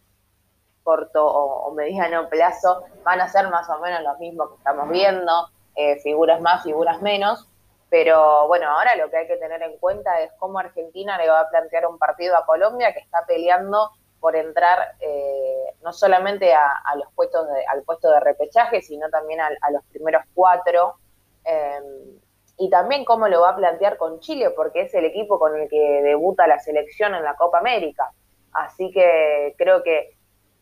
corto 0.84 1.26
o, 1.26 1.72
mediano 1.74 2.30
plazo 2.30 2.84
van 3.04 3.22
a 3.22 3.28
ser 3.28 3.50
más 3.50 3.70
o 3.70 3.80
menos 3.80 4.02
los 4.02 4.18
mismos 4.20 4.50
que 4.50 4.56
estamos 4.58 4.90
viendo, 4.90 5.50
eh, 5.76 6.00
figuras 6.00 6.42
más, 6.42 6.64
figuras 6.64 7.02
menos. 7.02 7.48
Pero 7.90 8.48
bueno, 8.48 8.70
ahora 8.70 8.96
lo 8.96 9.10
que 9.10 9.18
hay 9.18 9.28
que 9.28 9.38
tener 9.38 9.62
en 9.64 9.78
cuenta 9.78 10.20
es 10.22 10.32
cómo 10.38 10.60
Argentina 10.60 11.18
le 11.18 11.30
va 11.30 11.42
a 11.42 11.50
plantear 11.50 11.88
un 11.88 11.98
partido 11.98 12.38
a 12.38 12.46
Colombia 12.46 12.94
que 12.94 13.00
está 13.00 13.26
peleando 13.26 13.92
por 14.20 14.36
entrar 14.36 14.96
eh, 15.00 15.74
no 15.82 15.94
solamente 15.94 16.54
a, 16.54 16.96
los 16.96 17.12
puestos 17.14 17.48
al 17.68 17.84
puesto 17.84 18.12
de 18.12 18.20
repechaje, 18.20 18.82
sino 18.82 19.10
también 19.10 19.40
a, 19.42 19.72
los 19.72 19.84
primeros 19.86 20.24
cuatro. 20.34 20.96
Em, 21.44 22.20
y 22.60 22.70
también 22.70 23.06
cómo 23.06 23.30
lo 23.30 23.42
va 23.42 23.52
a 23.52 23.56
plantear 23.56 23.96
con 23.96 24.20
Chile, 24.20 24.52
porque 24.54 24.82
es 24.82 24.94
el 24.94 25.06
equipo 25.06 25.40
con 25.40 25.58
el 25.58 25.70
que 25.70 26.02
debuta 26.04 26.46
la 26.46 26.60
selección 26.60 27.16
en 27.16 27.24
la 27.24 27.36
Copa 27.36 27.60
América. 27.60 28.12
Así 28.52 28.92
que 28.92 29.56
creo 29.58 29.82
que 29.82 30.18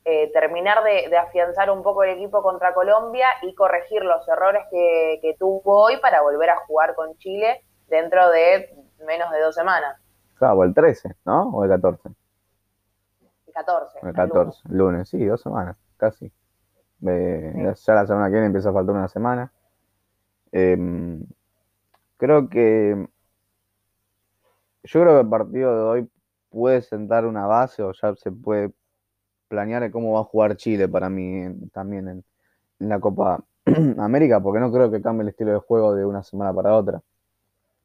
eh, 0.06 0.32
terminar 0.32 0.84
de, 0.84 1.18
afianzar 1.18 1.72
un 1.72 1.82
poco 1.82 2.04
el 2.04 2.12
equipo 2.12 2.44
contra 2.44 2.76
Colombia 2.76 3.28
y 3.42 3.56
corregir 3.56 4.04
los 4.04 4.28
errores 4.30 4.62
que, 4.70 5.36
tuvo 5.40 5.86
hoy 5.86 5.98
para 5.98 6.22
volver 6.22 6.52
a 6.52 6.58
jugar 6.68 6.94
con 6.94 7.18
Chile 7.18 7.64
dentro 7.88 8.30
de 8.30 8.70
menos 9.06 9.32
de 9.32 9.42
dos 9.42 9.56
semanas. 9.56 10.00
Claro, 10.36 10.64
el 10.64 10.76
13, 10.76 11.16
¿no? 11.26 11.50
¿O 11.50 11.64
el 11.64 11.72
14? 11.72 12.10
El 13.48 13.54
14. 13.54 14.00
El 14.04 14.14
14, 14.14 14.62
lunes. 14.70 15.10
sí, 15.10 15.26
dos 15.26 15.42
semanas, 15.42 15.76
casi. 15.98 16.32
Ya 17.00 17.94
la 17.94 18.06
semana 18.06 18.28
que 18.28 18.34
viene 18.34 18.46
empieza 18.46 18.70
a 18.70 18.74
faltar 18.74 18.96
una 18.96 19.08
semana. 19.08 19.52
Eh, 20.52 20.78
creo 22.18 22.50
que 22.50 23.08
yo 24.84 25.02
creo 25.02 25.16
que 25.16 25.22
el 25.22 25.30
partido 25.30 25.76
de 25.76 25.82
hoy 25.82 26.10
puede 26.50 26.82
sentar 26.82 27.26
una 27.26 27.46
base 27.46 27.84
o 27.84 27.92
ya 27.92 28.16
se 28.16 28.32
puede 28.32 28.72
planear 29.48 29.90
cómo 29.92 30.14
va 30.14 30.22
a 30.22 30.24
jugar 30.24 30.56
Chile 30.56 30.88
para 30.88 31.10
mí 31.10 31.46
también 31.74 32.08
en, 32.08 32.26
la 32.80 33.00
Copa 33.00 33.44
América, 33.98 34.40
porque 34.40 34.60
no 34.60 34.72
creo 34.72 34.92
que 34.92 35.02
cambie 35.02 35.24
el 35.24 35.30
estilo 35.30 35.52
de 35.52 35.60
juego 35.60 35.96
de 35.96 36.06
una 36.06 36.22
semana 36.22 36.54
para 36.54 36.76
otra. 36.76 37.02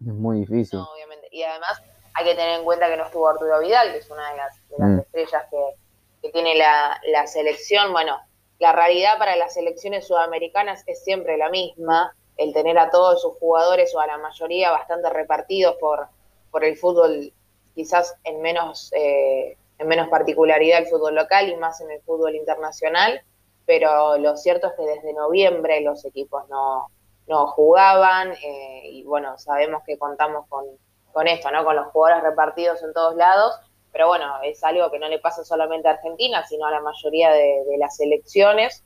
Es 0.01 0.13
muy 0.13 0.41
difícil. 0.41 0.79
No, 0.79 0.93
obviamente. 0.93 1.29
Y 1.31 1.43
además 1.43 1.83
hay 2.15 2.27
que 2.27 2.35
tener 2.35 2.59
en 2.59 2.65
cuenta 2.65 2.89
que 2.89 2.97
no 2.99 3.05
estuvo 3.05 3.27
Arturo 3.27 3.59
Vidal, 3.61 3.91
que 3.91 3.99
es 3.99 4.11
una 4.11 4.31
de 4.31 4.37
las, 4.37 4.63
mm. 4.79 4.99
estrellas 4.99 5.45
que, 5.51 6.31
tiene 6.31 6.57
la, 6.57 7.01
la 7.11 7.27
selección. 7.27 7.93
Bueno, 7.93 8.17
la 8.59 8.73
realidad 8.73 9.19
para 9.19 9.35
las 9.37 9.55
selecciones 9.55 10.07
sudamericanas 10.07 10.85
es 10.87 11.03
siempre 11.03 11.37
la 11.37 11.49
misma 11.49 12.15
el 12.37 12.53
tener 12.53 12.79
a 12.79 12.91
todos 12.91 13.23
sus 13.23 13.35
jugadores 13.35 13.95
o 13.95 14.01
a 14.01 14.07
la 14.07 14.19
mayoría 14.19 14.71
bastante 14.71 15.11
repartidos 15.11 15.77
por, 15.77 16.09
por 16.51 16.65
el 16.65 16.77
fútbol, 16.77 17.33
quizás 17.75 18.17
en 18.25 18.41
menos, 18.41 18.93
eh, 18.93 19.57
en 19.79 19.89
menos 19.89 20.09
particularidad 20.09 20.81
el 20.81 20.87
fútbol 20.87 21.15
local 21.15 21.49
y 21.49 21.57
más 21.57 21.81
en 21.81 21.91
el 21.91 22.01
fútbol 22.03 22.35
internacional, 22.35 23.23
pero 23.67 24.19
lo 24.19 24.37
cierto 24.37 24.69
es 24.69 24.73
que 24.75 24.83
desde 24.83 25.13
noviembre 25.13 25.81
los 25.83 26.05
equipos 26.05 26.49
no, 26.49 26.89
no 27.29 27.47
jugaban 27.49 28.33
eh, 28.33 28.83
y 28.85 29.05
bueno, 29.05 29.39
sabemos 29.39 29.83
que 29.85 29.99
contamos 29.99 30.47
con, 30.49 30.65
con 31.13 31.29
esto, 31.29 31.51
¿no? 31.51 31.65
Con 31.65 31.77
los 31.77 31.87
jugadores 31.89 32.25
repartidos 32.25 32.83
en 32.83 32.93
todos 32.93 33.15
lados, 33.15 33.55
pero 33.93 34.09
bueno, 34.09 34.41
es 34.43 34.65
algo 34.65 34.91
que 34.91 34.99
no 34.99 35.09
le 35.09 35.19
pasa 35.19 35.45
solamente 35.45 35.87
a 35.89 35.93
Argentina, 35.93 36.45
sino 36.47 36.67
a 36.67 36.71
la 36.71 36.81
mayoría 36.81 37.31
de, 37.31 37.65
de 37.69 37.79
las 37.79 37.97
selecciones 37.97 38.83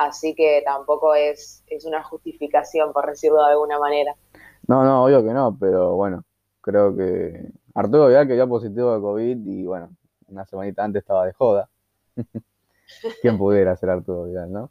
así 0.00 0.34
que 0.34 0.62
tampoco 0.64 1.14
es, 1.14 1.62
es 1.66 1.84
una 1.84 2.02
justificación, 2.02 2.92
por 2.92 3.06
decirlo 3.06 3.42
de 3.44 3.50
alguna 3.50 3.78
manera. 3.78 4.14
No, 4.66 4.84
no, 4.84 5.04
obvio 5.04 5.22
que 5.22 5.32
no, 5.32 5.56
pero 5.58 5.94
bueno, 5.96 6.24
creo 6.60 6.96
que 6.96 7.50
Arturo 7.74 8.06
Vidal 8.06 8.26
que 8.26 8.34
dio 8.34 8.48
positivo 8.48 8.94
de 8.94 9.00
COVID 9.00 9.46
y 9.46 9.66
bueno, 9.66 9.90
una 10.28 10.46
semanita 10.46 10.84
antes 10.84 11.00
estaba 11.00 11.26
de 11.26 11.32
joda. 11.32 11.68
¿Quién 13.22 13.38
pudiera 13.38 13.76
ser 13.76 13.90
Arturo 13.90 14.24
Vidal, 14.24 14.52
no? 14.52 14.70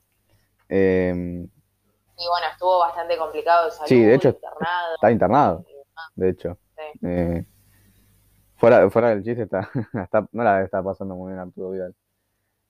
Eh, 0.68 1.14
y 1.16 2.28
bueno, 2.28 2.48
estuvo 2.52 2.80
bastante 2.80 3.18
complicado 3.18 3.66
de 3.66 3.72
salud, 3.72 3.88
sí, 3.88 4.04
de 4.04 4.16
hecho, 4.16 4.30
Está 4.30 5.12
internado, 5.12 5.64
de 6.16 6.30
hecho. 6.30 6.58
Eh, 7.02 7.46
fuera, 8.56 8.90
fuera 8.90 9.10
del 9.10 9.24
chiste, 9.24 9.44
está, 10.04 10.28
no 10.32 10.44
la 10.44 10.64
está 10.64 10.84
pasando 10.84 11.16
muy 11.16 11.32
bien 11.32 11.40
Arturo 11.40 11.70
Vidal. 11.72 11.96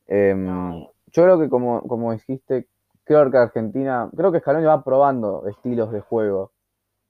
Em, 0.07 0.85
yo 1.11 1.23
creo 1.23 1.39
que 1.39 1.49
como, 1.49 1.81
como 1.81 2.11
dijiste, 2.11 2.67
creo 3.03 3.29
que 3.31 3.37
Argentina, 3.37 4.09
creo 4.15 4.31
que 4.31 4.39
Scaloni 4.39 4.65
va 4.65 4.83
probando 4.83 5.47
estilos 5.47 5.91
de 5.91 6.01
juego 6.01 6.51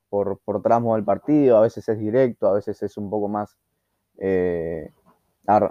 por, 0.09 0.39
por 0.39 0.61
tramo 0.61 0.95
del 0.95 1.03
partido, 1.03 1.57
a 1.57 1.61
veces 1.61 1.87
es 1.89 1.99
directo, 1.99 2.47
a 2.47 2.53
veces 2.53 2.81
es 2.81 2.97
un 2.97 3.09
poco 3.09 3.27
más, 3.27 3.57
eh, 4.17 4.91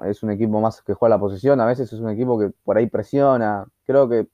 es 0.06 0.22
un 0.22 0.30
equipo 0.30 0.60
más 0.60 0.82
que 0.82 0.94
juega 0.94 1.16
la 1.16 1.20
posición, 1.20 1.60
a 1.60 1.66
veces 1.66 1.92
es 1.92 2.00
un 2.00 2.10
equipo 2.10 2.38
que 2.38 2.50
por 2.64 2.76
ahí 2.76 2.86
presiona, 2.88 3.66
creo 3.86 4.08
que 4.08 4.28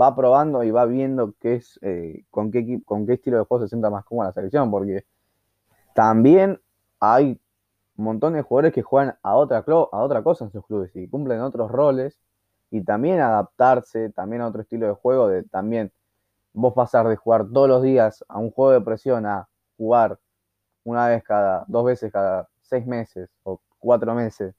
va 0.00 0.16
probando 0.16 0.64
y 0.64 0.70
va 0.70 0.86
viendo 0.86 1.34
qué 1.40 1.56
es, 1.56 1.78
eh, 1.82 2.24
con, 2.30 2.50
qué, 2.50 2.80
con 2.84 3.06
qué 3.06 3.14
estilo 3.14 3.38
de 3.38 3.44
juego 3.44 3.64
se 3.64 3.68
sienta 3.68 3.90
más 3.90 4.04
cómoda 4.04 4.28
la 4.28 4.32
selección, 4.32 4.70
porque 4.70 5.04
también 5.94 6.60
hay 7.00 7.38
un 7.96 8.04
montón 8.04 8.32
de 8.32 8.42
jugadores 8.42 8.72
que 8.72 8.82
juegan 8.82 9.16
a 9.22 9.36
otra, 9.36 9.58
a 9.58 10.02
otra 10.02 10.22
cosa 10.22 10.44
en 10.46 10.50
sus 10.50 10.66
clubes 10.66 10.90
y 10.96 11.06
cumplen 11.06 11.40
otros 11.40 11.70
roles 11.70 12.18
y 12.70 12.82
también 12.82 13.20
adaptarse 13.20 14.10
también 14.10 14.42
a 14.42 14.48
otro 14.48 14.62
estilo 14.62 14.86
de 14.86 14.94
juego, 14.94 15.28
de 15.28 15.44
también 15.44 15.92
vos 16.52 16.74
pasar 16.74 17.08
de 17.08 17.16
jugar 17.16 17.46
todos 17.52 17.68
los 17.68 17.82
días 17.82 18.24
a 18.28 18.38
un 18.38 18.50
juego 18.50 18.72
de 18.72 18.80
presión 18.80 19.26
a 19.26 19.48
jugar 19.76 20.18
una 20.84 21.08
vez 21.08 21.22
cada, 21.24 21.64
dos 21.68 21.84
veces 21.84 22.12
cada 22.12 22.48
seis 22.62 22.86
meses 22.86 23.30
o 23.42 23.60
cuatro 23.78 24.14
meses, 24.14 24.54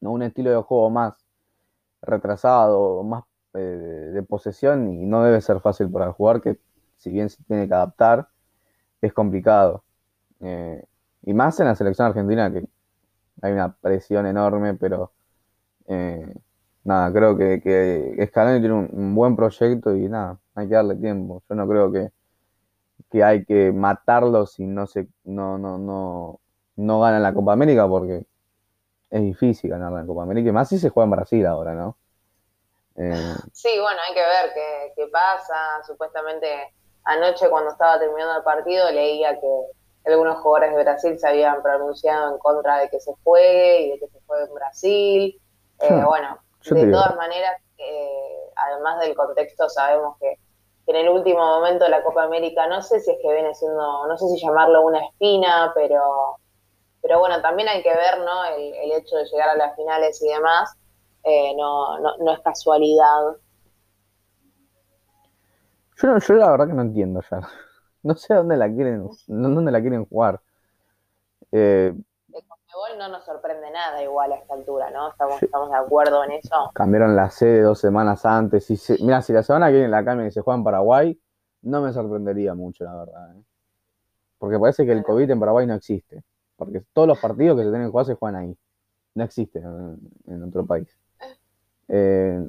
¿no? 0.00 0.12
un 0.12 0.22
estilo 0.22 0.50
de 0.50 0.62
juego 0.62 0.90
más 0.90 1.26
retrasado, 2.02 3.02
más 3.02 3.24
eh, 3.54 3.58
de 3.58 4.22
posesión 4.22 4.88
y 4.88 5.06
no 5.06 5.22
debe 5.22 5.40
ser 5.40 5.60
fácil 5.60 5.90
para 5.90 6.06
el 6.06 6.12
jugador 6.12 6.42
que 6.42 6.58
si 6.96 7.10
bien 7.10 7.28
se 7.30 7.42
tiene 7.44 7.68
que 7.68 7.74
adaptar, 7.74 8.28
es 9.00 9.12
complicado. 9.12 9.84
Eh, 10.40 10.84
y 11.22 11.34
más 11.34 11.58
en 11.60 11.66
la 11.66 11.74
selección 11.74 12.08
argentina 12.08 12.52
que 12.52 12.66
hay 13.42 13.52
una 13.52 13.74
presión 13.74 14.26
enorme, 14.26 14.74
pero 14.74 15.12
eh, 15.86 16.34
nada, 16.84 17.12
creo 17.12 17.36
que, 17.36 17.60
que 17.62 18.26
Scaloni 18.28 18.60
tiene 18.60 18.74
un, 18.74 19.14
buen 19.14 19.36
proyecto 19.36 19.94
y 19.96 20.08
nada, 20.08 20.38
hay 20.54 20.68
que 20.68 20.74
darle 20.74 20.96
tiempo. 20.96 21.42
Yo 21.48 21.54
no 21.54 21.66
creo 21.66 21.90
que, 21.90 22.10
que 23.10 23.24
hay 23.24 23.44
que 23.44 23.72
matarlo 23.72 24.46
si 24.46 24.66
no 24.66 24.86
se 24.86 25.08
no, 25.24 25.58
no, 25.58 25.78
no, 25.78 26.40
no 26.76 27.00
gana 27.00 27.18
la 27.18 27.34
Copa 27.34 27.52
América 27.52 27.88
porque 27.88 28.26
es 29.10 29.22
difícil 29.22 29.70
ganar 29.70 29.92
la 29.92 30.04
Copa 30.04 30.22
América, 30.22 30.48
y 30.48 30.52
más 30.52 30.68
si 30.68 30.78
se 30.78 30.90
juega 30.90 31.04
en 31.04 31.10
Brasil 31.10 31.46
ahora, 31.46 31.74
¿no? 31.74 31.96
Eh, 32.96 33.34
sí, 33.52 33.70
bueno, 33.80 34.00
hay 34.06 34.14
que 34.14 34.20
ver 34.20 34.52
qué, 34.54 34.92
qué 34.96 35.06
pasa. 35.08 35.82
Supuestamente 35.86 36.74
anoche 37.04 37.48
cuando 37.48 37.70
estaba 37.70 37.98
terminando 37.98 38.36
el 38.36 38.44
partido 38.44 38.90
leía 38.90 39.38
que 39.40 40.10
algunos 40.10 40.38
jugadores 40.38 40.74
de 40.76 40.82
Brasil 40.82 41.18
se 41.18 41.28
habían 41.28 41.62
pronunciado 41.62 42.32
en 42.32 42.38
contra 42.38 42.78
de 42.78 42.90
que 42.90 43.00
se 43.00 43.12
juegue 43.22 43.80
y 43.80 43.90
de 43.92 43.98
que 43.98 44.08
se 44.08 44.20
juegue 44.26 44.44
en 44.44 44.54
Brasil. 44.54 45.40
Eh, 45.80 46.04
bueno, 46.04 46.38
de 46.70 46.90
todas 46.90 47.16
maneras, 47.16 47.60
eh, 47.78 48.50
además 48.56 49.00
del 49.00 49.14
contexto, 49.14 49.68
sabemos 49.68 50.16
que, 50.18 50.38
en 50.86 50.96
el 50.96 51.08
último 51.08 51.40
momento 51.40 51.84
de 51.84 51.90
la 51.90 52.02
Copa 52.02 52.24
América, 52.24 52.66
no 52.66 52.82
sé 52.82 53.00
si 53.00 53.10
es 53.10 53.18
que 53.22 53.32
viene 53.32 53.54
siendo, 53.54 54.06
no 54.06 54.18
sé 54.18 54.28
si 54.28 54.44
llamarlo 54.44 54.82
una 54.82 55.04
espina, 55.04 55.72
pero, 55.74 56.38
pero 57.00 57.18
bueno, 57.18 57.40
también 57.40 57.68
hay 57.68 57.82
que 57.82 57.94
ver 57.94 58.18
¿no? 58.18 58.44
el, 58.44 58.74
el 58.74 58.92
hecho 58.92 59.16
de 59.16 59.24
llegar 59.24 59.48
a 59.48 59.56
las 59.56 59.74
finales 59.76 60.22
y 60.22 60.28
demás, 60.28 60.76
eh, 61.24 61.54
no, 61.56 61.98
no, 62.00 62.16
no 62.18 62.32
es 62.32 62.40
casualidad. 62.40 63.36
Yo, 65.96 66.18
yo 66.18 66.34
la 66.34 66.50
verdad 66.50 66.66
que 66.66 66.74
no 66.74 66.82
entiendo 66.82 67.20
ya. 67.30 67.40
No 68.02 68.14
sé 68.16 68.34
dónde 68.34 68.58
la 68.58 68.68
quieren, 68.68 69.08
dónde 69.28 69.72
la 69.72 69.80
quieren 69.80 70.04
jugar. 70.04 70.38
Eh, 71.52 71.94
no 72.98 73.08
nos 73.08 73.24
sorprende 73.24 73.70
nada 73.70 74.02
igual 74.02 74.32
a 74.32 74.36
esta 74.36 74.54
altura, 74.54 74.90
¿no? 74.90 75.10
Estamos, 75.10 75.42
estamos 75.42 75.70
de 75.70 75.76
acuerdo 75.76 76.24
en 76.24 76.32
eso. 76.32 76.70
Cambiaron 76.74 77.16
la 77.16 77.30
sede 77.30 77.62
dos 77.62 77.80
semanas 77.80 78.24
antes. 78.24 78.70
Y 78.70 79.04
mira, 79.04 79.22
si 79.22 79.32
la 79.32 79.42
semana 79.42 79.68
que 79.68 79.74
viene 79.74 79.88
la 79.88 80.04
cambian 80.04 80.28
y 80.28 80.32
se 80.32 80.40
juega 80.40 80.58
en 80.58 80.64
Paraguay, 80.64 81.20
no 81.62 81.80
me 81.80 81.92
sorprendería 81.92 82.54
mucho, 82.54 82.84
la 82.84 82.94
verdad. 82.96 83.36
¿eh? 83.36 83.42
Porque 84.38 84.58
parece 84.58 84.84
que 84.84 84.92
el 84.92 85.02
COVID 85.02 85.30
en 85.30 85.40
Paraguay 85.40 85.66
no 85.66 85.74
existe. 85.74 86.22
Porque 86.56 86.82
todos 86.92 87.08
los 87.08 87.18
partidos 87.18 87.56
que 87.56 87.64
se 87.64 87.70
tienen 87.70 87.88
que 87.88 87.90
jugar 87.90 88.06
se 88.06 88.14
juegan 88.14 88.40
ahí. 88.40 88.58
No 89.14 89.24
existen 89.24 89.64
en, 90.26 90.42
otro 90.42 90.66
país. 90.66 90.88
Eh, 91.88 92.40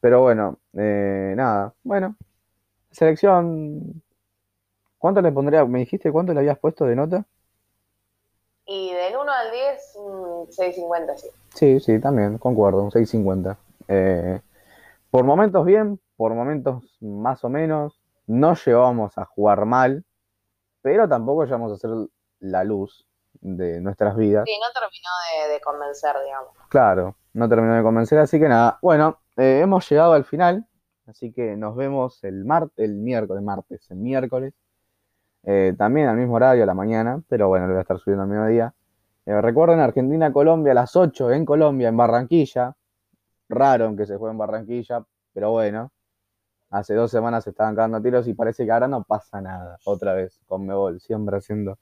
pero 0.00 0.22
bueno, 0.22 0.58
eh, 0.74 1.34
nada. 1.36 1.74
Bueno, 1.82 2.16
selección 2.90 4.02
¿Cuánto 4.98 5.20
le 5.20 5.30
pondría? 5.30 5.64
¿Me 5.64 5.78
dijiste 5.80 6.10
cuánto 6.10 6.32
le 6.32 6.40
habías 6.40 6.58
puesto 6.58 6.84
de 6.84 6.96
nota? 6.96 7.24
Y 8.66 8.92
del 8.92 9.16
1 9.16 9.32
al 9.32 9.50
10, 9.52 9.96
6.50, 9.96 11.16
sí. 11.16 11.28
Sí, 11.54 11.80
sí, 11.80 12.00
también, 12.00 12.38
concuerdo, 12.38 12.82
un 12.82 12.90
6.50. 12.90 13.56
Eh, 13.88 14.40
por 15.10 15.24
momentos 15.24 15.64
bien, 15.64 16.00
por 16.16 16.34
momentos 16.34 16.82
más 17.00 17.44
o 17.44 17.48
menos. 17.48 18.00
No 18.26 18.54
llevamos 18.54 19.16
a 19.18 19.24
jugar 19.24 19.66
mal, 19.66 20.04
pero 20.82 21.08
tampoco 21.08 21.44
llevamos 21.44 21.70
a 21.70 21.74
hacer 21.76 21.90
la 22.40 22.64
luz 22.64 23.06
de 23.40 23.80
nuestras 23.80 24.16
vidas. 24.16 24.44
Sí, 24.46 24.58
no 24.60 24.72
terminó 24.72 25.54
de, 25.54 25.60
convencer, 25.60 26.16
digamos. 26.24 26.50
Claro, 26.68 27.16
no 27.34 27.48
terminó 27.48 27.74
de 27.74 27.82
convencer, 27.84 28.18
así 28.18 28.40
que 28.40 28.48
nada. 28.48 28.78
Bueno, 28.82 29.20
eh, 29.36 29.60
hemos 29.62 29.88
llegado 29.88 30.14
al 30.14 30.24
final, 30.24 30.66
así 31.06 31.32
que 31.32 31.56
nos 31.56 31.76
vemos 31.76 32.24
el, 32.24 32.44
mar 32.44 32.68
el 32.76 32.94
miércoles, 32.96 33.44
martes, 33.44 33.88
el 33.92 33.98
miércoles 33.98 34.54
eh, 35.46 35.74
también 35.78 36.08
al 36.08 36.16
mismo 36.16 36.34
horario, 36.34 36.64
a 36.64 36.66
la 36.66 36.74
mañana, 36.74 37.22
pero 37.28 37.46
bueno, 37.46 37.66
lo 37.66 37.72
voy 37.74 37.78
a 37.78 37.82
estar 37.82 37.98
subiendo 38.00 38.24
al 38.24 38.28
mismo 38.28 38.46
día. 38.46 38.74
Eh, 39.26 39.40
recuerden, 39.40 39.78
Argentina-Colombia 39.78 40.72
a 40.72 40.74
las 40.74 40.96
8 40.96 41.30
en 41.30 41.44
Colombia, 41.44 41.88
en 41.88 41.96
Barranquilla. 41.96 42.74
Raro 43.48 43.94
que 43.96 44.06
se 44.06 44.16
juegue 44.16 44.32
en 44.32 44.38
Barranquilla, 44.38 45.04
pero 45.32 45.52
bueno. 45.52 45.92
Hace 46.70 46.94
dos 46.94 47.12
semanas 47.12 47.44
se 47.44 47.50
estaban 47.50 47.76
cagando 47.76 48.02
tiros 48.02 48.26
y 48.26 48.34
parece 48.34 48.64
que 48.66 48.72
ahora 48.72 48.88
no 48.88 49.04
pasa 49.04 49.40
nada. 49.40 49.78
Otra 49.84 50.14
vez, 50.14 50.40
con 50.46 50.66
Mebol, 50.66 51.00
siempre 51.00 51.36
haciendo 51.36 51.78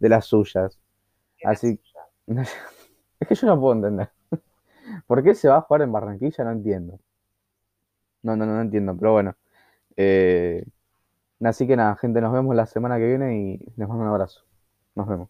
de 0.00 0.08
las 0.08 0.24
suyas. 0.26 0.80
Así. 1.44 1.78
es 3.20 3.28
que 3.28 3.34
yo 3.34 3.46
no 3.46 3.60
puedo 3.60 3.74
entender. 3.74 4.10
¿Por 5.06 5.22
qué 5.22 5.34
se 5.34 5.48
va 5.48 5.58
a 5.58 5.60
jugar 5.60 5.82
en 5.82 5.92
Barranquilla? 5.92 6.44
No 6.44 6.52
entiendo. 6.52 6.98
No, 8.22 8.36
no, 8.36 8.46
no, 8.46 8.54
no 8.54 8.60
entiendo, 8.62 8.96
pero 8.96 9.12
bueno. 9.12 9.36
Eh, 9.96 10.64
Así 11.40 11.66
que 11.66 11.76
nada, 11.76 11.96
gente, 11.96 12.20
nos 12.20 12.32
vemos 12.32 12.54
la 12.56 12.66
semana 12.66 12.98
que 12.98 13.06
viene 13.06 13.38
y 13.38 13.58
les 13.76 13.88
mando 13.88 14.02
un 14.04 14.08
abrazo. 14.08 14.44
Nos 14.94 15.06
vemos. 15.08 15.28